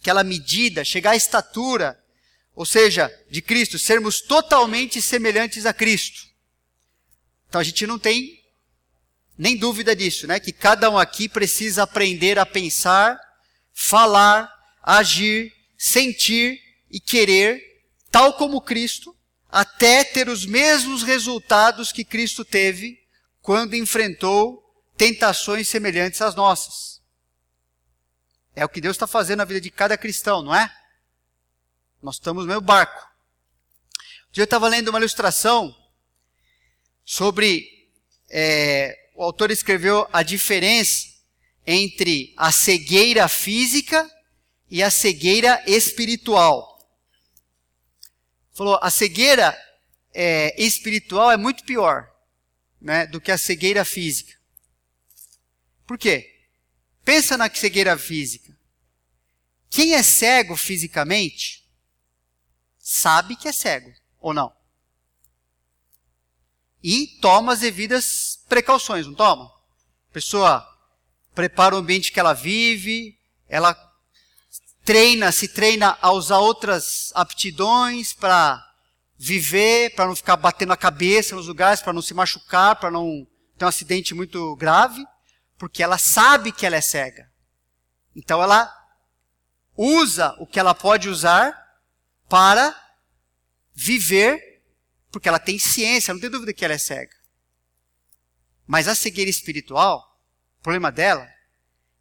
[0.00, 1.98] Aquela medida, chegar à estatura,
[2.54, 6.28] ou seja, de Cristo, sermos totalmente semelhantes a Cristo.
[7.48, 8.38] Então a gente não tem
[9.36, 10.38] nem dúvida disso, né?
[10.38, 13.18] Que cada um aqui precisa aprender a pensar,
[13.72, 17.62] falar, agir, sentir e querer,
[18.10, 19.16] tal como Cristo,
[19.48, 23.00] até ter os mesmos resultados que Cristo teve
[23.40, 24.62] quando enfrentou
[25.00, 27.00] tentações semelhantes às nossas.
[28.54, 30.70] É o que Deus está fazendo na vida de cada cristão, não é?
[32.02, 33.08] Nós estamos no mesmo barco.
[34.36, 35.74] Eu estava lendo uma ilustração
[37.02, 37.88] sobre
[38.28, 41.08] é, o autor escreveu a diferença
[41.66, 44.06] entre a cegueira física
[44.70, 46.78] e a cegueira espiritual.
[48.52, 49.58] Falou, a cegueira
[50.12, 52.06] é, espiritual é muito pior
[52.78, 54.39] né, do que a cegueira física.
[55.90, 56.46] Por quê?
[57.04, 58.56] Pensa na cegueira física.
[59.68, 61.68] Quem é cego fisicamente
[62.78, 64.52] sabe que é cego, ou não?
[66.80, 69.46] E toma as devidas precauções, não toma?
[69.46, 70.80] A pessoa
[71.34, 73.74] prepara o ambiente que ela vive, ela
[74.84, 78.64] treina, se treina a usar outras aptidões para
[79.18, 83.26] viver, para não ficar batendo a cabeça nos lugares, para não se machucar, para não
[83.58, 85.04] ter um acidente muito grave,
[85.60, 87.30] porque ela sabe que ela é cega.
[88.16, 88.74] Então ela
[89.76, 91.54] usa o que ela pode usar
[92.30, 92.74] para
[93.74, 94.62] viver,
[95.12, 97.14] porque ela tem ciência, não tem dúvida que ela é cega.
[98.66, 100.18] Mas a cegueira espiritual,
[100.60, 101.30] o problema dela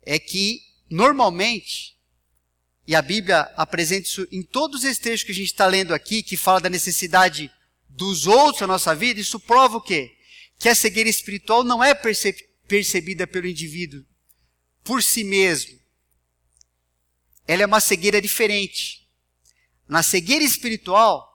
[0.04, 2.00] é que normalmente
[2.88, 6.24] e a Bíblia apresenta isso em todos esses trechos que a gente está lendo aqui,
[6.24, 7.52] que fala da necessidade
[7.89, 10.15] dos outros na nossa vida, isso prova o quê?
[10.58, 11.93] Que a cegueira espiritual não é
[12.70, 14.06] percebida pelo indivíduo
[14.84, 15.78] por si mesmo.
[17.48, 19.10] Ela é uma cegueira diferente.
[19.88, 21.28] Na cegueira espiritual,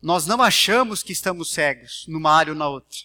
[0.00, 2.98] nós não achamos que estamos cegos numa área ou na outra.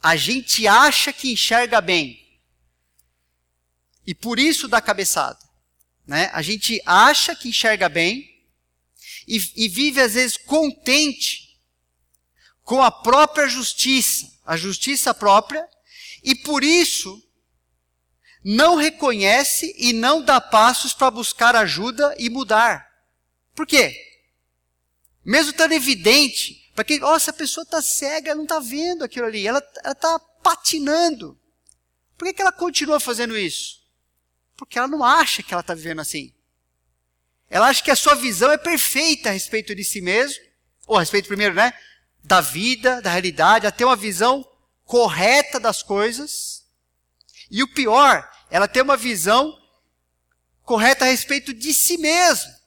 [0.00, 2.40] A gente acha que enxerga bem.
[4.06, 5.38] E por isso dá cabeçada.
[6.06, 6.30] Né?
[6.32, 8.28] A gente acha que enxerga bem
[9.26, 11.60] e, e vive às vezes contente
[12.62, 15.68] com a própria justiça, a justiça própria,
[16.22, 17.22] e por isso
[18.44, 22.88] não reconhece e não dá passos para buscar ajuda e mudar.
[23.54, 23.94] Por quê?
[25.24, 29.46] Mesmo estando evidente, para quem, oh, essa pessoa está cega, não está vendo aquilo ali,
[29.46, 31.38] ela está patinando.
[32.16, 33.78] Por que, que ela continua fazendo isso?
[34.56, 36.32] Porque ela não acha que ela está vivendo assim.
[37.50, 40.42] Ela acha que a sua visão é perfeita a respeito de si mesmo,
[40.86, 41.72] ou a respeito, primeiro, né,
[42.22, 44.46] da vida, da realidade, tem uma visão
[44.88, 46.66] correta das coisas.
[47.50, 49.56] E o pior, ela tem uma visão
[50.62, 52.58] correta a respeito de si mesma.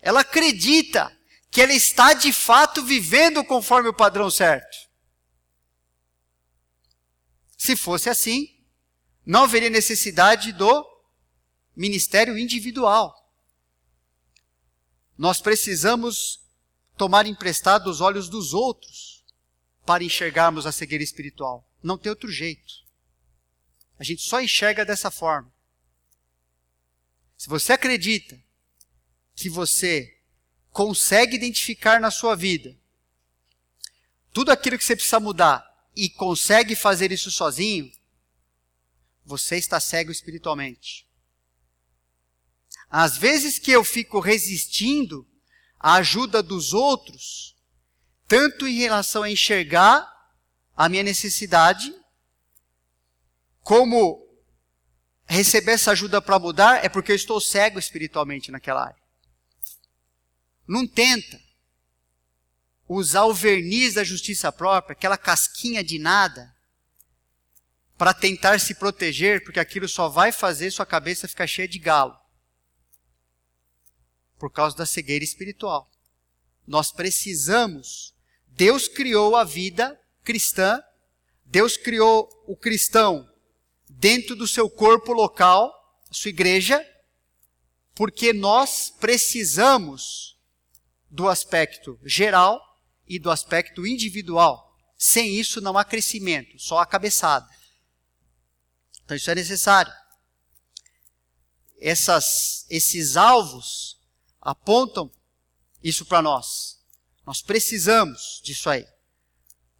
[0.00, 1.14] Ela acredita
[1.50, 4.76] que ela está de fato vivendo conforme o padrão certo.
[7.58, 8.48] Se fosse assim,
[9.24, 10.86] não haveria necessidade do
[11.74, 13.12] ministério individual.
[15.18, 16.40] Nós precisamos
[16.96, 19.15] tomar emprestado os olhos dos outros
[19.86, 21.66] para enxergarmos a cegueira espiritual.
[21.82, 22.84] Não tem outro jeito.
[23.98, 25.52] A gente só enxerga dessa forma.
[27.38, 28.38] Se você acredita
[29.34, 30.20] que você
[30.70, 32.76] consegue identificar na sua vida
[34.32, 37.90] tudo aquilo que você precisa mudar e consegue fazer isso sozinho,
[39.24, 41.08] você está cego espiritualmente.
[42.88, 45.26] Às vezes que eu fico resistindo
[45.80, 47.55] à ajuda dos outros,
[48.28, 50.12] tanto em relação a enxergar
[50.76, 51.94] a minha necessidade,
[53.62, 54.24] como
[55.26, 59.02] receber essa ajuda para mudar, é porque eu estou cego espiritualmente naquela área.
[60.66, 61.40] Não tenta
[62.88, 66.54] usar o verniz da justiça própria, aquela casquinha de nada,
[67.96, 72.16] para tentar se proteger, porque aquilo só vai fazer sua cabeça ficar cheia de galo.
[74.38, 75.90] Por causa da cegueira espiritual.
[76.66, 78.14] Nós precisamos.
[78.56, 80.82] Deus criou a vida cristã,
[81.44, 83.30] Deus criou o cristão
[83.86, 85.70] dentro do seu corpo local,
[86.10, 86.82] a sua igreja,
[87.94, 90.40] porque nós precisamos
[91.10, 92.58] do aspecto geral
[93.06, 94.74] e do aspecto individual.
[94.96, 97.46] Sem isso não há crescimento, só há cabeçada.
[99.04, 99.92] Então isso é necessário.
[101.78, 104.00] Essas, esses alvos
[104.40, 105.12] apontam
[105.82, 106.75] isso para nós.
[107.26, 108.86] Nós precisamos disso aí.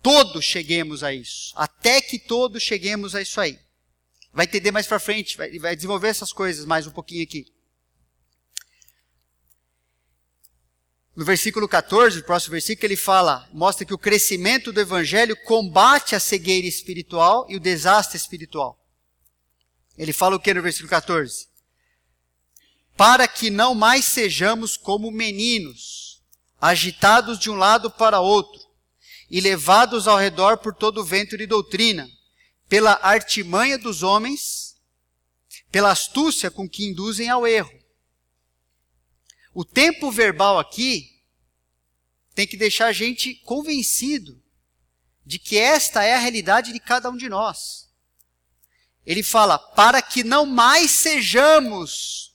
[0.03, 1.53] Todos cheguemos a isso.
[1.55, 3.59] Até que todos cheguemos a isso aí.
[4.33, 7.47] Vai entender mais para frente, vai, vai desenvolver essas coisas mais um pouquinho aqui.
[11.15, 16.15] No versículo 14, o próximo versículo, ele fala, mostra que o crescimento do evangelho combate
[16.15, 18.79] a cegueira espiritual e o desastre espiritual.
[19.97, 21.49] Ele fala o que no versículo 14?
[22.95, 26.06] Para que não mais sejamos como meninos,
[26.61, 28.67] agitados de um lado para outro,
[29.29, 32.09] e levados ao redor por todo o vento de doutrina,
[32.69, 34.77] pela artimanha dos homens,
[35.71, 37.77] pela astúcia com que induzem ao erro.
[39.53, 41.23] O tempo verbal aqui
[42.35, 44.41] tem que deixar a gente convencido
[45.25, 47.91] de que esta é a realidade de cada um de nós.
[49.05, 52.35] Ele fala, para que não mais sejamos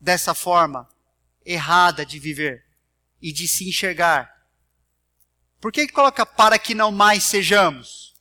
[0.00, 0.88] dessa forma
[1.44, 2.65] errada de viver
[3.20, 4.30] e de se enxergar.
[5.60, 8.14] Por que, coloca para que não mais sejamos?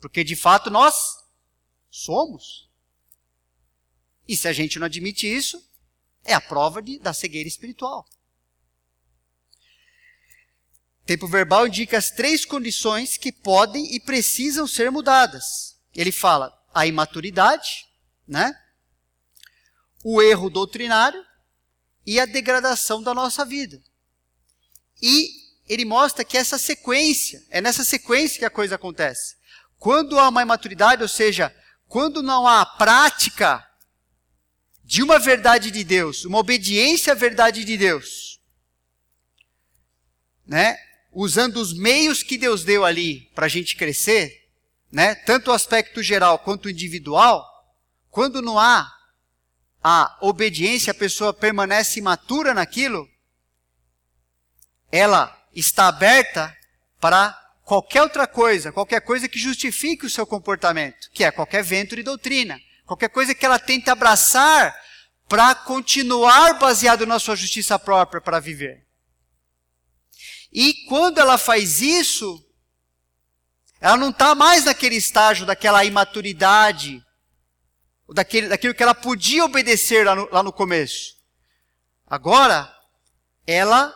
[0.00, 1.16] Porque de fato nós
[1.90, 2.70] somos.
[4.26, 5.62] E se a gente não admite isso,
[6.24, 8.06] é a prova de, da cegueira espiritual.
[11.04, 15.80] Tempo verbal indica as três condições que podem e precisam ser mudadas.
[15.94, 17.86] Ele fala a imaturidade,
[18.26, 18.52] né?
[20.02, 21.24] O erro doutrinário
[22.06, 23.82] e a degradação da nossa vida.
[25.02, 25.28] E
[25.68, 29.36] ele mostra que essa sequência, é nessa sequência que a coisa acontece.
[29.78, 31.54] Quando há uma imaturidade, ou seja,
[31.88, 33.66] quando não há prática
[34.84, 38.40] de uma verdade de Deus, uma obediência à verdade de Deus,
[40.46, 40.78] né?
[41.12, 44.48] usando os meios que Deus deu ali para a gente crescer,
[44.92, 45.14] né?
[45.14, 47.44] tanto o aspecto geral quanto o individual,
[48.10, 48.95] quando não há
[49.88, 53.08] a obediência, a pessoa permanece imatura naquilo,
[54.90, 56.52] ela está aberta
[57.00, 57.32] para
[57.62, 62.02] qualquer outra coisa, qualquer coisa que justifique o seu comportamento, que é qualquer vento de
[62.02, 64.76] doutrina, qualquer coisa que ela tente abraçar
[65.28, 68.84] para continuar baseado na sua justiça própria para viver.
[70.52, 72.44] E quando ela faz isso,
[73.80, 77.05] ela não está mais naquele estágio daquela imaturidade,
[78.08, 81.16] daquele, daquilo que ela podia obedecer lá no, lá no começo.
[82.06, 82.72] Agora,
[83.46, 83.94] ela,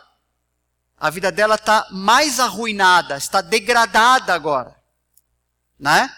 [0.97, 4.75] a vida dela está mais arruinada, está degradada agora,
[5.79, 6.13] né?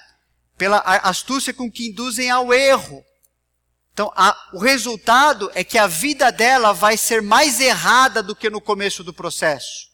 [0.58, 3.04] Pela astúcia com que induzem ao erro.
[3.92, 8.50] Então, a, o resultado é que a vida dela vai ser mais errada do que
[8.50, 9.92] no começo do processo.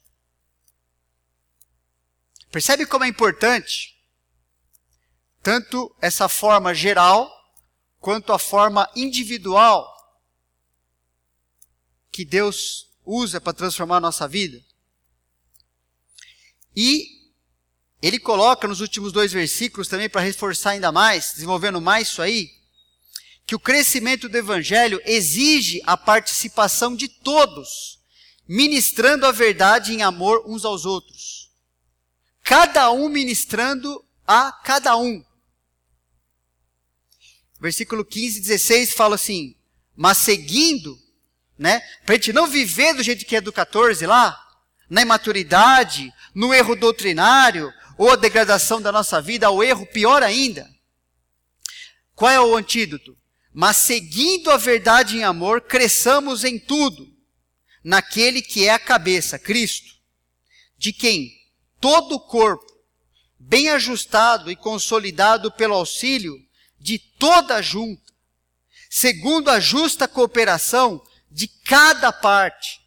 [2.52, 3.96] Percebe como é importante
[5.42, 7.39] tanto essa forma geral
[8.00, 9.88] quanto a forma individual
[12.12, 14.64] que Deus usa para transformar a nossa vida?
[16.76, 17.06] E
[18.02, 22.50] ele coloca nos últimos dois versículos também para reforçar ainda mais, desenvolvendo mais isso aí,
[23.46, 28.00] que o crescimento do evangelho exige a participação de todos,
[28.48, 31.40] ministrando a verdade em amor uns aos outros
[32.50, 35.24] cada um ministrando a cada um.
[37.60, 39.56] Versículo 15, 16 fala assim:
[39.96, 40.98] Mas seguindo,
[41.58, 41.82] né?
[42.06, 44.40] Para a gente não viver do jeito que é do 14 lá,
[44.90, 50.70] na imaturidade, no erro doutrinário, ou a degradação da nossa vida, ao erro, pior ainda.
[52.16, 53.18] Qual é o antídoto?
[53.54, 57.12] Mas seguindo a verdade em amor, cresçamos em tudo,
[57.84, 59.94] naquele que é a cabeça, Cristo,
[60.78, 61.32] de quem
[61.80, 62.66] todo o corpo,
[63.38, 66.38] bem ajustado e consolidado pelo auxílio
[66.80, 68.14] de toda a junta,
[68.90, 72.80] segundo a justa cooperação de cada parte,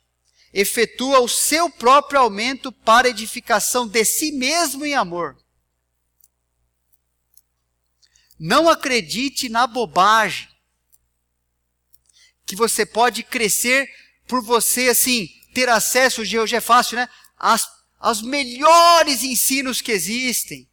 [0.53, 5.36] efetua o seu próprio aumento para edificação de si mesmo em amor.
[8.38, 10.49] Não acredite na bobagem
[12.45, 13.88] que você pode crescer
[14.26, 17.09] por você assim ter acesso hoje é fácil, né?
[17.36, 17.66] Às
[18.03, 20.68] aos melhores ensinos que existem.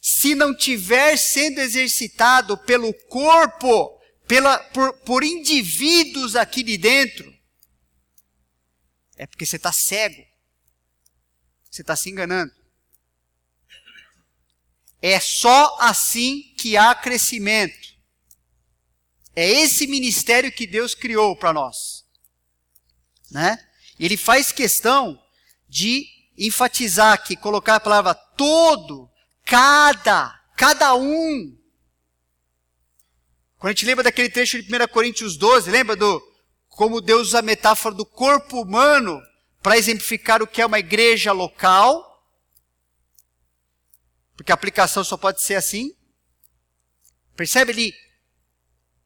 [0.00, 7.32] Se não tiver sendo exercitado pelo corpo, pela, por, por indivíduos aqui de dentro,
[9.16, 10.24] é porque você está cego.
[11.70, 12.52] Você está se enganando.
[15.00, 17.92] É só assim que há crescimento.
[19.34, 22.04] É esse ministério que Deus criou para nós.
[23.30, 23.58] Né?
[23.98, 25.20] Ele faz questão
[25.68, 29.10] de enfatizar aqui, colocar a palavra todo,
[29.52, 31.54] cada, cada um.
[33.58, 36.22] Quando a gente lembra daquele trecho de 1 Coríntios 12, lembra do
[36.70, 39.20] como Deus usa a metáfora do corpo humano
[39.62, 42.26] para exemplificar o que é uma igreja local?
[44.34, 45.94] Porque a aplicação só pode ser assim.
[47.36, 47.72] Percebe?
[47.72, 47.94] Ele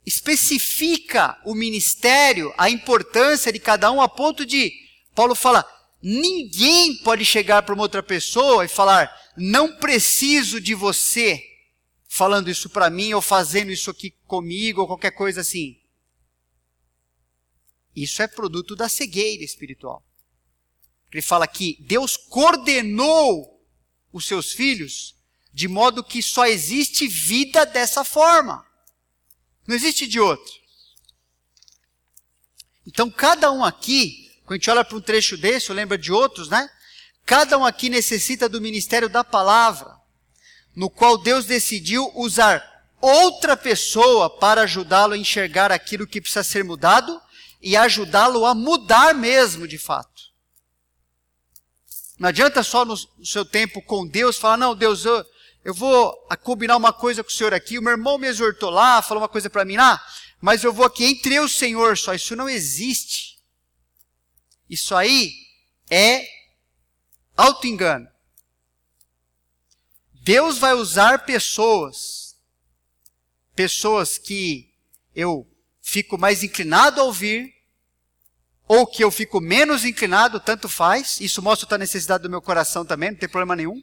[0.07, 4.73] especifica o ministério, a importância de cada um, a ponto de,
[5.13, 5.69] Paulo fala,
[6.09, 11.45] Ninguém pode chegar para uma outra pessoa e falar: não preciso de você
[12.07, 15.81] falando isso para mim ou fazendo isso aqui comigo ou qualquer coisa assim.
[17.93, 20.01] Isso é produto da cegueira espiritual.
[21.11, 23.61] Ele fala que Deus coordenou
[24.13, 25.17] os seus filhos
[25.53, 28.65] de modo que só existe vida dessa forma.
[29.67, 30.55] Não existe de outro.
[32.87, 36.49] Então, cada um aqui quando a gente olha para um trecho desse, lembra de outros,
[36.49, 36.71] né?
[37.25, 39.97] Cada um aqui necessita do ministério da palavra,
[40.75, 42.65] no qual Deus decidiu usar
[43.01, 47.21] outra pessoa para ajudá-lo a enxergar aquilo que precisa ser mudado
[47.61, 50.23] e ajudá-lo a mudar mesmo de fato.
[52.17, 55.27] Não adianta só no, seu tempo com Deus falar, não, Deus, eu,
[55.65, 59.03] eu vou combinar uma coisa com o senhor aqui, o meu irmão me exortou lá,
[59.03, 60.01] falou uma coisa para mim lá,
[60.41, 62.15] mas eu vou aqui entre o Senhor só.
[62.15, 63.36] Isso não existe.
[64.69, 65.33] Isso aí
[65.91, 66.27] é
[67.37, 68.09] auto-engano.
[70.13, 72.37] Deus vai usar pessoas,
[73.55, 74.75] pessoas que
[75.15, 75.47] eu
[75.81, 77.55] fico mais inclinado a ouvir,
[78.69, 82.85] ou que eu fico menos inclinado, tanto faz, isso mostra a necessidade do meu coração
[82.85, 83.81] também, não tem problema nenhum,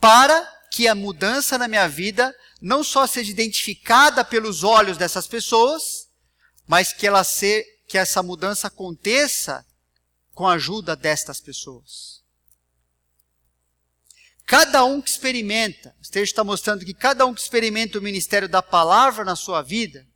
[0.00, 6.08] para que a mudança na minha vida não só seja identificada pelos olhos dessas pessoas,
[6.66, 9.64] mas que ela se, que essa mudança aconteça
[10.34, 12.22] com a ajuda destas pessoas.
[14.44, 18.48] Cada um que experimenta, o texto está mostrando que cada um que experimenta o ministério
[18.48, 20.06] da palavra na sua vida,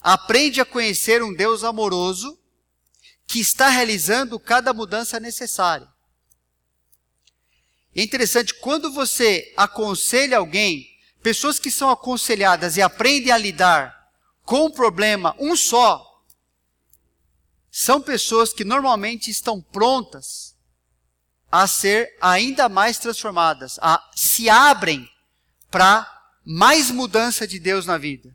[0.00, 2.38] aprende a conhecer um Deus amoroso
[3.26, 5.88] que está realizando cada mudança necessária.
[7.94, 10.86] É interessante, quando você aconselha alguém,
[11.22, 14.12] pessoas que são aconselhadas e aprendem a lidar
[14.44, 16.05] com um problema, um só,
[17.78, 20.56] são pessoas que normalmente estão prontas
[21.52, 25.06] a ser ainda mais transformadas, a se abrem
[25.70, 26.10] para
[26.42, 28.34] mais mudança de Deus na vida.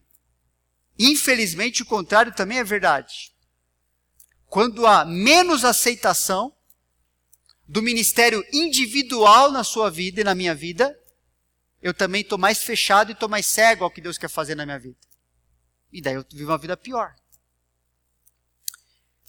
[0.97, 3.33] Infelizmente, o contrário também é verdade.
[4.45, 6.55] Quando há menos aceitação
[7.67, 10.95] do ministério individual na sua vida e na minha vida,
[11.81, 14.67] eu também estou mais fechado e estou mais cego ao que Deus quer fazer na
[14.67, 14.99] minha vida.
[15.91, 17.15] E daí eu vivo uma vida pior.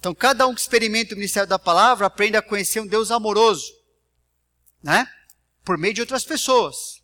[0.03, 3.71] Então, cada um que experimenta o ministério da palavra aprende a conhecer um Deus amoroso,
[4.83, 5.07] né?
[5.63, 7.01] Por meio de outras pessoas,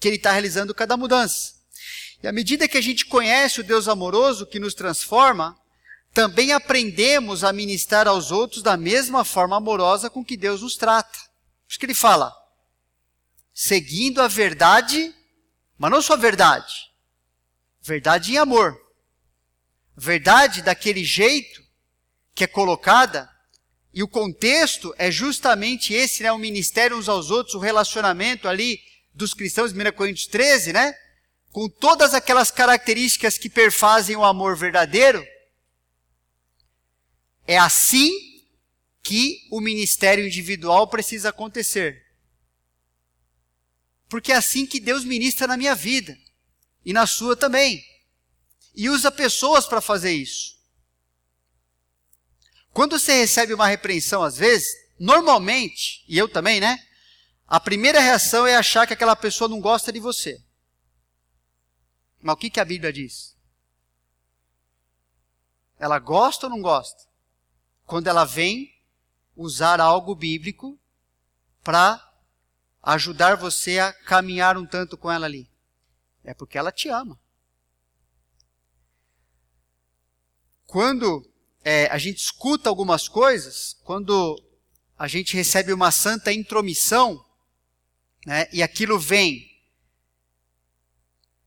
[0.00, 1.54] que Ele está realizando cada mudança.
[2.20, 5.56] E à medida que a gente conhece o Deus amoroso que nos transforma,
[6.12, 11.16] também aprendemos a ministrar aos outros da mesma forma amorosa com que Deus nos trata.
[11.16, 12.34] Por isso que ele fala,
[13.54, 15.14] seguindo a verdade,
[15.78, 16.90] mas não só verdade,
[17.80, 18.76] verdade em amor.
[19.96, 21.67] Verdade daquele jeito
[22.38, 23.28] que é colocada,
[23.92, 28.80] e o contexto é justamente esse, né, o ministério uns aos outros, o relacionamento ali
[29.12, 30.94] dos cristãos, 1 Coríntios 13, né?
[31.50, 35.26] com todas aquelas características que perfazem o amor verdadeiro,
[37.44, 38.08] é assim
[39.02, 42.06] que o ministério individual precisa acontecer.
[44.08, 46.16] Porque é assim que Deus ministra na minha vida
[46.84, 47.84] e na sua também.
[48.76, 50.57] E usa pessoas para fazer isso.
[52.78, 54.68] Quando você recebe uma repreensão, às vezes,
[55.00, 56.78] normalmente, e eu também, né?
[57.44, 60.40] A primeira reação é achar que aquela pessoa não gosta de você.
[62.22, 63.36] Mas o que, que a Bíblia diz?
[65.76, 67.02] Ela gosta ou não gosta?
[67.84, 68.72] Quando ela vem
[69.34, 70.78] usar algo bíblico
[71.64, 72.00] para
[72.80, 75.50] ajudar você a caminhar um tanto com ela ali.
[76.22, 77.18] É porque ela te ama.
[80.64, 81.27] Quando
[81.70, 84.42] é, a gente escuta algumas coisas, quando
[84.98, 87.22] a gente recebe uma santa intromissão,
[88.24, 89.46] né, e aquilo vem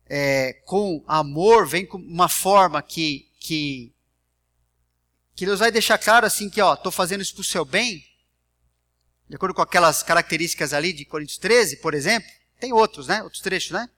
[0.05, 3.91] é, com amor, vem com uma forma que, que,
[5.33, 8.05] que Deus vai deixar claro assim que, ó, estou fazendo isso para o seu bem,
[9.27, 13.23] de acordo com aquelas características ali de Coríntios 13, por exemplo, tem outros, né?
[13.23, 13.89] Outros trechos, né?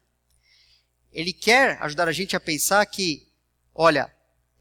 [1.12, 3.28] Ele quer ajudar a gente a pensar que,
[3.76, 4.10] olha,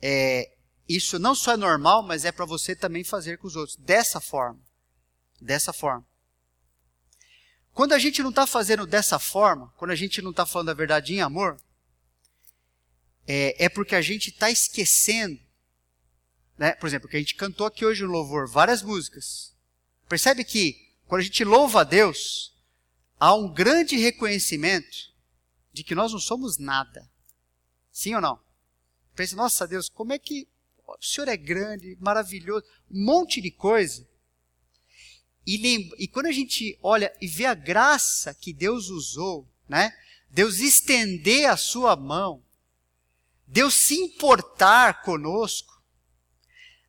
[0.00, 0.50] é,
[0.88, 3.76] isso não só é normal, mas é para você também fazer com os outros.
[3.76, 4.60] Dessa forma.
[5.40, 6.06] Dessa forma.
[7.72, 10.74] Quando a gente não está fazendo dessa forma, quando a gente não está falando a
[10.74, 11.58] verdade em amor,
[13.26, 15.40] é, é porque a gente está esquecendo,
[16.58, 16.74] né?
[16.74, 19.54] por exemplo, que a gente cantou aqui hoje no louvor, várias músicas.
[20.08, 22.54] Percebe que quando a gente louva a Deus,
[23.18, 25.12] há um grande reconhecimento
[25.72, 27.08] de que nós não somos nada.
[27.90, 28.38] Sim ou não?
[29.14, 30.46] Pensa, nossa Deus, como é que
[31.02, 34.08] o Senhor é grande, maravilhoso, um monte de coisa.
[35.44, 39.92] E, e quando a gente olha e vê a graça que Deus usou, né?
[40.30, 42.40] Deus estender a sua mão,
[43.44, 45.82] Deus se importar conosco,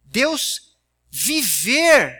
[0.03, 0.77] Deus
[1.09, 2.15] viver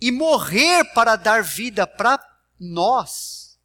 [0.00, 2.16] e morrer para dar vida para
[2.60, 3.58] nós.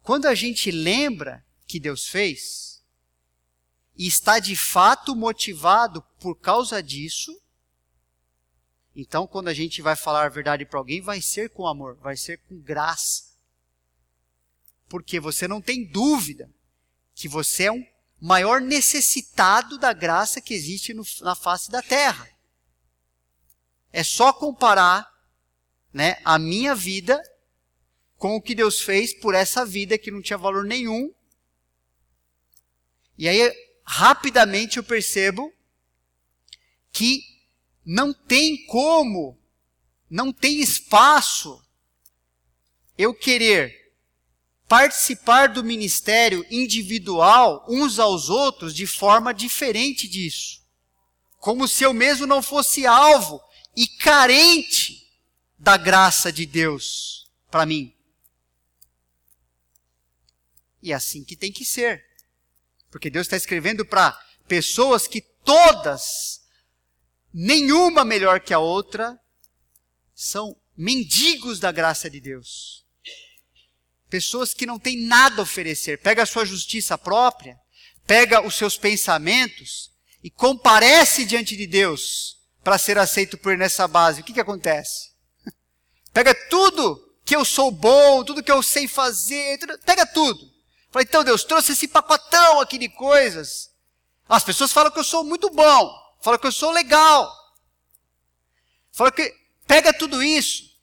[0.00, 2.67] Quando a gente lembra que Deus fez
[3.98, 7.36] e está de fato motivado por causa disso,
[9.00, 12.16] então, quando a gente vai falar a verdade para alguém, vai ser com amor, vai
[12.16, 13.28] ser com graça.
[14.88, 16.50] Porque você não tem dúvida
[17.14, 17.86] que você é um
[18.20, 22.28] maior necessitado da graça que existe no, na face da terra.
[23.92, 25.08] É só comparar
[25.92, 27.22] né, a minha vida
[28.16, 31.14] com o que Deus fez por essa vida que não tinha valor nenhum.
[33.16, 35.50] E aí, rapidamente eu percebo
[36.92, 37.22] que
[37.82, 39.40] não tem como,
[40.10, 41.64] não tem espaço
[42.98, 43.94] eu querer
[44.68, 50.62] participar do ministério individual uns aos outros de forma diferente disso.
[51.38, 53.40] Como se eu mesmo não fosse alvo
[53.74, 55.10] e carente
[55.58, 57.96] da graça de Deus para mim.
[60.82, 62.07] E é assim que tem que ser.
[62.98, 64.10] Porque Deus está escrevendo para
[64.48, 66.40] pessoas que todas,
[67.32, 69.16] nenhuma melhor que a outra,
[70.12, 72.84] são mendigos da graça de Deus.
[74.10, 75.98] Pessoas que não têm nada a oferecer.
[75.98, 77.56] Pega a sua justiça própria,
[78.04, 83.86] pega os seus pensamentos e comparece diante de Deus para ser aceito por ele nessa
[83.86, 84.22] base.
[84.22, 85.12] O que, que acontece?
[86.12, 90.57] Pega tudo que eu sou bom, tudo que eu sei fazer, tudo, pega tudo.
[90.98, 93.72] Falei, então Deus, trouxe esse pacotão aqui de coisas.
[94.28, 97.32] As pessoas falam que eu sou muito bom, falam que eu sou legal.
[98.90, 99.32] Falam que
[99.64, 100.76] pega tudo isso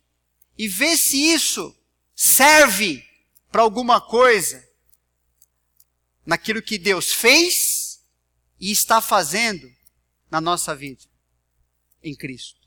[0.57, 1.78] e vê se isso
[2.16, 3.05] serve
[3.51, 4.66] para alguma coisa
[6.26, 8.01] naquilo que Deus fez
[8.57, 9.70] e está fazendo
[10.32, 11.03] na nossa vida
[12.01, 12.61] em Cristo.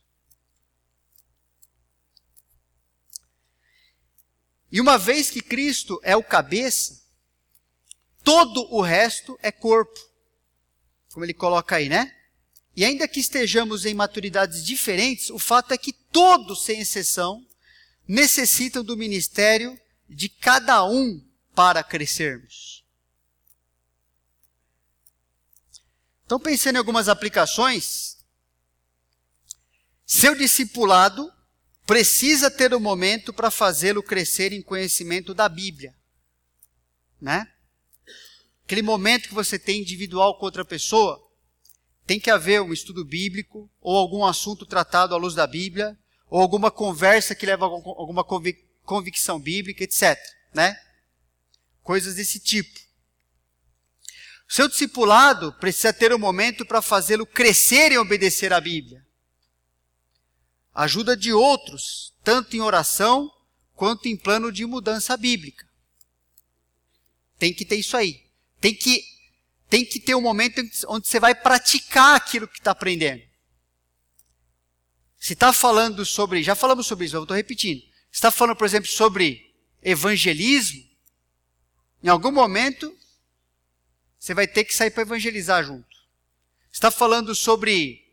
[4.70, 7.07] E uma vez que Cristo é o cabeça,
[8.28, 9.98] todo o resto é corpo.
[11.14, 12.14] Como ele coloca aí, né?
[12.76, 17.42] E ainda que estejamos em maturidades diferentes, o fato é que todos, sem exceção,
[18.06, 22.84] necessitam do ministério de cada um para crescermos.
[26.26, 28.18] Então, pensando em algumas aplicações,
[30.04, 31.32] seu discipulado
[31.86, 35.96] precisa ter um momento para fazê-lo crescer em conhecimento da Bíblia,
[37.18, 37.50] né?
[38.68, 41.26] Aquele momento que você tem individual com outra pessoa,
[42.06, 45.98] tem que haver um estudo bíblico, ou algum assunto tratado à luz da Bíblia,
[46.28, 48.22] ou alguma conversa que leva a alguma
[48.84, 50.18] convicção bíblica, etc.
[50.52, 50.78] Né?
[51.82, 52.78] Coisas desse tipo.
[54.46, 59.02] O seu discipulado precisa ter um momento para fazê-lo crescer em obedecer à Bíblia.
[60.74, 63.32] Ajuda de outros, tanto em oração
[63.74, 65.66] quanto em plano de mudança bíblica.
[67.38, 68.27] Tem que ter isso aí.
[68.60, 69.04] Tem que,
[69.68, 73.22] tem que ter um momento onde você vai praticar aquilo que está aprendendo.
[75.18, 77.80] Se está falando sobre, já falamos sobre isso, eu estou repetindo.
[77.80, 80.88] Se está falando, por exemplo, sobre evangelismo,
[82.02, 82.96] em algum momento
[84.18, 85.96] você vai ter que sair para evangelizar junto.
[86.72, 88.04] Está falando sobre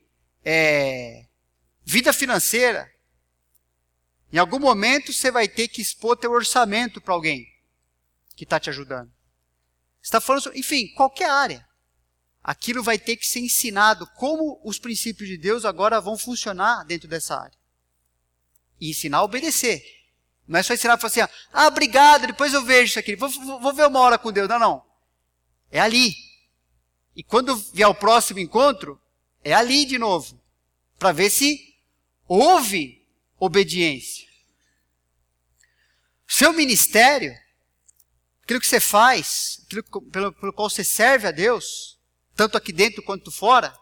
[0.44, 1.26] é,
[1.84, 2.92] vida financeira.
[4.32, 7.48] Em algum momento você vai ter que expor teu orçamento para alguém
[8.36, 9.15] que está te ajudando
[10.06, 11.68] está falando sobre, enfim, qualquer área.
[12.44, 17.08] Aquilo vai ter que ser ensinado como os princípios de Deus agora vão funcionar dentro
[17.08, 17.58] dessa área.
[18.80, 19.84] E ensinar a obedecer.
[20.48, 23.60] Não é só ensinar para assim, ah, obrigado, depois eu vejo isso aqui, vou, vou,
[23.60, 24.48] vou ver uma hora com Deus.
[24.48, 24.86] Não, não.
[25.72, 26.14] É ali.
[27.16, 29.02] E quando vier o próximo encontro,
[29.44, 30.40] é ali de novo.
[31.00, 31.76] Para ver se
[32.28, 33.04] houve
[33.40, 34.28] obediência.
[36.28, 37.36] Seu ministério
[38.46, 42.00] aquilo que você faz, aquilo pelo, pelo qual você serve a Deus,
[42.36, 43.76] tanto aqui dentro quanto fora,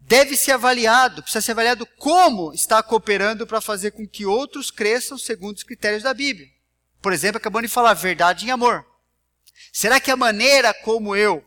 [0.00, 5.18] deve ser avaliado, precisa ser avaliado como está cooperando para fazer com que outros cresçam
[5.18, 6.48] segundo os critérios da Bíblia.
[7.02, 8.86] Por exemplo, acabando de falar verdade em amor.
[9.70, 11.44] Será que a maneira como eu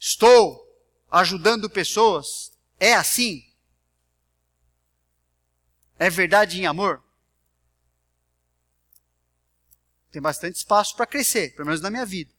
[0.00, 0.60] estou
[1.10, 3.40] ajudando pessoas é assim?
[5.96, 7.05] É verdade em amor?
[10.16, 12.32] Tem bastante espaço para crescer, pelo menos na minha vida.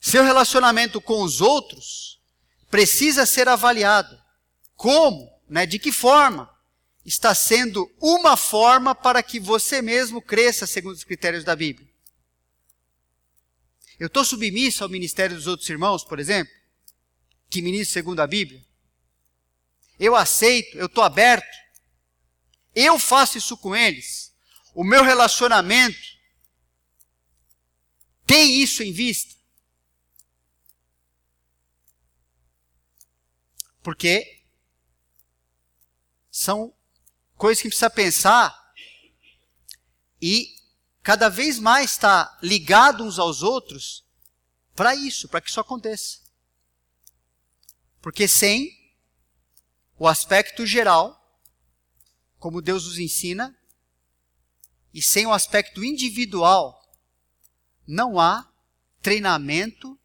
[0.00, 2.20] Seu relacionamento com os outros
[2.68, 4.20] precisa ser avaliado.
[4.74, 5.32] Como?
[5.48, 5.64] Né?
[5.64, 6.52] De que forma?
[7.06, 11.88] Está sendo uma forma para que você mesmo cresça segundo os critérios da Bíblia.
[14.00, 16.52] Eu estou submisso ao ministério dos outros irmãos, por exemplo,
[17.48, 18.60] que ministram segundo a Bíblia.
[20.00, 21.56] Eu aceito, eu estou aberto.
[22.74, 24.21] Eu faço isso com eles
[24.74, 25.98] o meu relacionamento
[28.26, 29.34] tem isso em vista?
[33.82, 34.42] Porque
[36.30, 36.74] são
[37.36, 38.72] coisas que precisa pensar
[40.20, 40.56] e
[41.02, 44.06] cada vez mais estar ligado uns aos outros
[44.74, 46.20] para isso, para que isso aconteça.
[48.00, 48.80] Porque sem
[49.98, 51.18] o aspecto geral,
[52.38, 53.56] como Deus nos ensina,
[54.92, 56.80] e sem o aspecto individual,
[57.86, 58.50] não há
[59.00, 59.98] treinamento,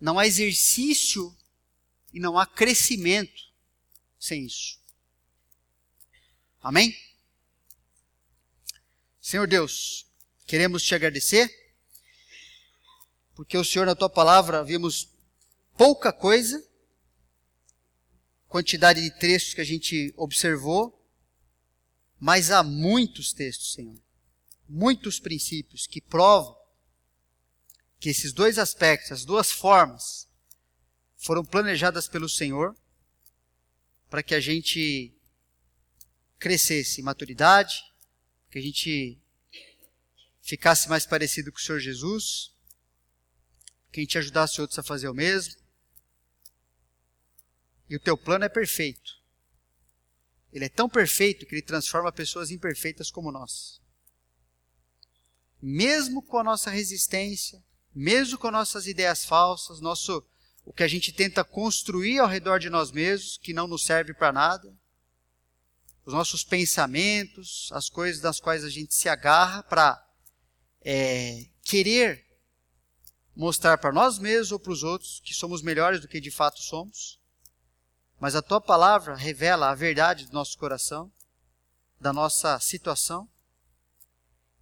[0.00, 1.36] não há exercício
[2.12, 3.42] e não há crescimento
[4.18, 4.80] sem isso.
[6.62, 6.96] Amém?
[9.20, 10.06] Senhor Deus,
[10.46, 11.50] queremos te agradecer,
[13.34, 15.08] porque o Senhor, na tua palavra, vimos
[15.76, 16.62] pouca coisa,
[18.48, 21.02] quantidade de textos que a gente observou,
[22.18, 24.00] mas há muitos textos, Senhor,
[24.74, 26.56] muitos princípios que provam
[28.00, 30.28] que esses dois aspectos, as duas formas,
[31.16, 32.76] foram planejadas pelo Senhor
[34.10, 35.16] para que a gente
[36.40, 37.82] crescesse em maturidade,
[38.50, 39.16] que a gente
[40.42, 42.52] ficasse mais parecido com o Senhor Jesus,
[43.92, 45.54] que a gente ajudasse outros a fazer o mesmo.
[47.88, 49.22] E o teu plano é perfeito.
[50.52, 53.83] Ele é tão perfeito que ele transforma pessoas imperfeitas como nós.
[55.66, 60.22] Mesmo com a nossa resistência, mesmo com nossas ideias falsas, nosso
[60.62, 64.12] o que a gente tenta construir ao redor de nós mesmos, que não nos serve
[64.12, 64.76] para nada,
[66.04, 70.06] os nossos pensamentos, as coisas das quais a gente se agarra para
[70.82, 72.26] é, querer
[73.34, 76.60] mostrar para nós mesmos ou para os outros que somos melhores do que de fato
[76.60, 77.18] somos.
[78.20, 81.10] Mas a tua palavra revela a verdade do nosso coração,
[81.98, 83.26] da nossa situação,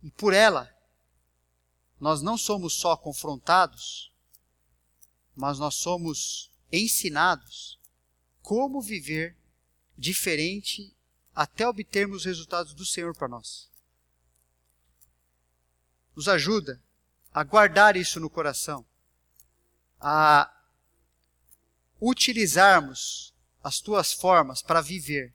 [0.00, 0.72] e por ela
[2.03, 4.12] nós não somos só confrontados,
[5.36, 7.78] mas nós somos ensinados
[8.42, 9.36] como viver
[9.96, 10.92] diferente
[11.32, 13.70] até obtermos os resultados do Senhor para nós.
[16.16, 16.82] Nos ajuda
[17.32, 18.84] a guardar isso no coração,
[20.00, 20.53] a
[22.00, 23.32] utilizarmos
[23.62, 25.32] as tuas formas para viver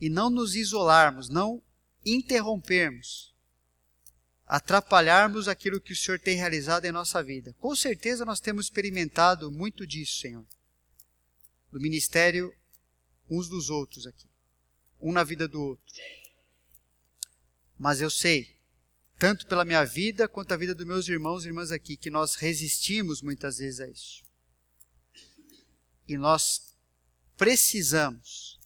[0.00, 1.60] e não nos isolarmos, não
[2.06, 3.31] interrompermos
[4.52, 7.54] atrapalharmos aquilo que o Senhor tem realizado em nossa vida.
[7.58, 10.46] Com certeza nós temos experimentado muito disso, Senhor.
[11.70, 12.54] Do ministério
[13.30, 14.28] uns dos outros aqui.
[15.00, 15.94] Um na vida do outro.
[17.78, 18.60] Mas eu sei,
[19.18, 22.34] tanto pela minha vida quanto a vida dos meus irmãos e irmãs aqui, que nós
[22.34, 24.22] resistimos muitas vezes a isso.
[26.06, 26.76] E nós
[27.38, 28.60] precisamos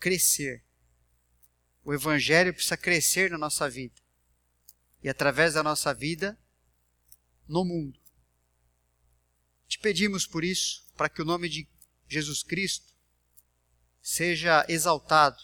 [0.00, 0.64] crescer.
[1.84, 3.99] O Evangelho precisa crescer na nossa vida
[5.02, 6.38] e através da nossa vida
[7.48, 7.98] no mundo.
[9.66, 11.68] Te pedimos por isso, para que o nome de
[12.08, 12.92] Jesus Cristo
[14.02, 15.38] seja exaltado,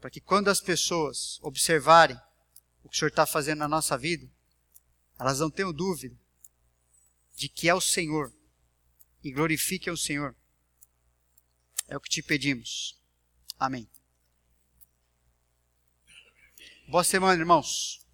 [0.00, 2.16] para que quando as pessoas observarem
[2.82, 4.30] o que o Senhor está fazendo na nossa vida,
[5.18, 6.16] elas não tenham dúvida
[7.34, 8.32] de que é o Senhor
[9.22, 10.36] e glorifiquem o Senhor.
[11.86, 12.98] É o que te pedimos.
[13.58, 13.88] Amém.
[16.88, 18.07] Boa semana, irmãos.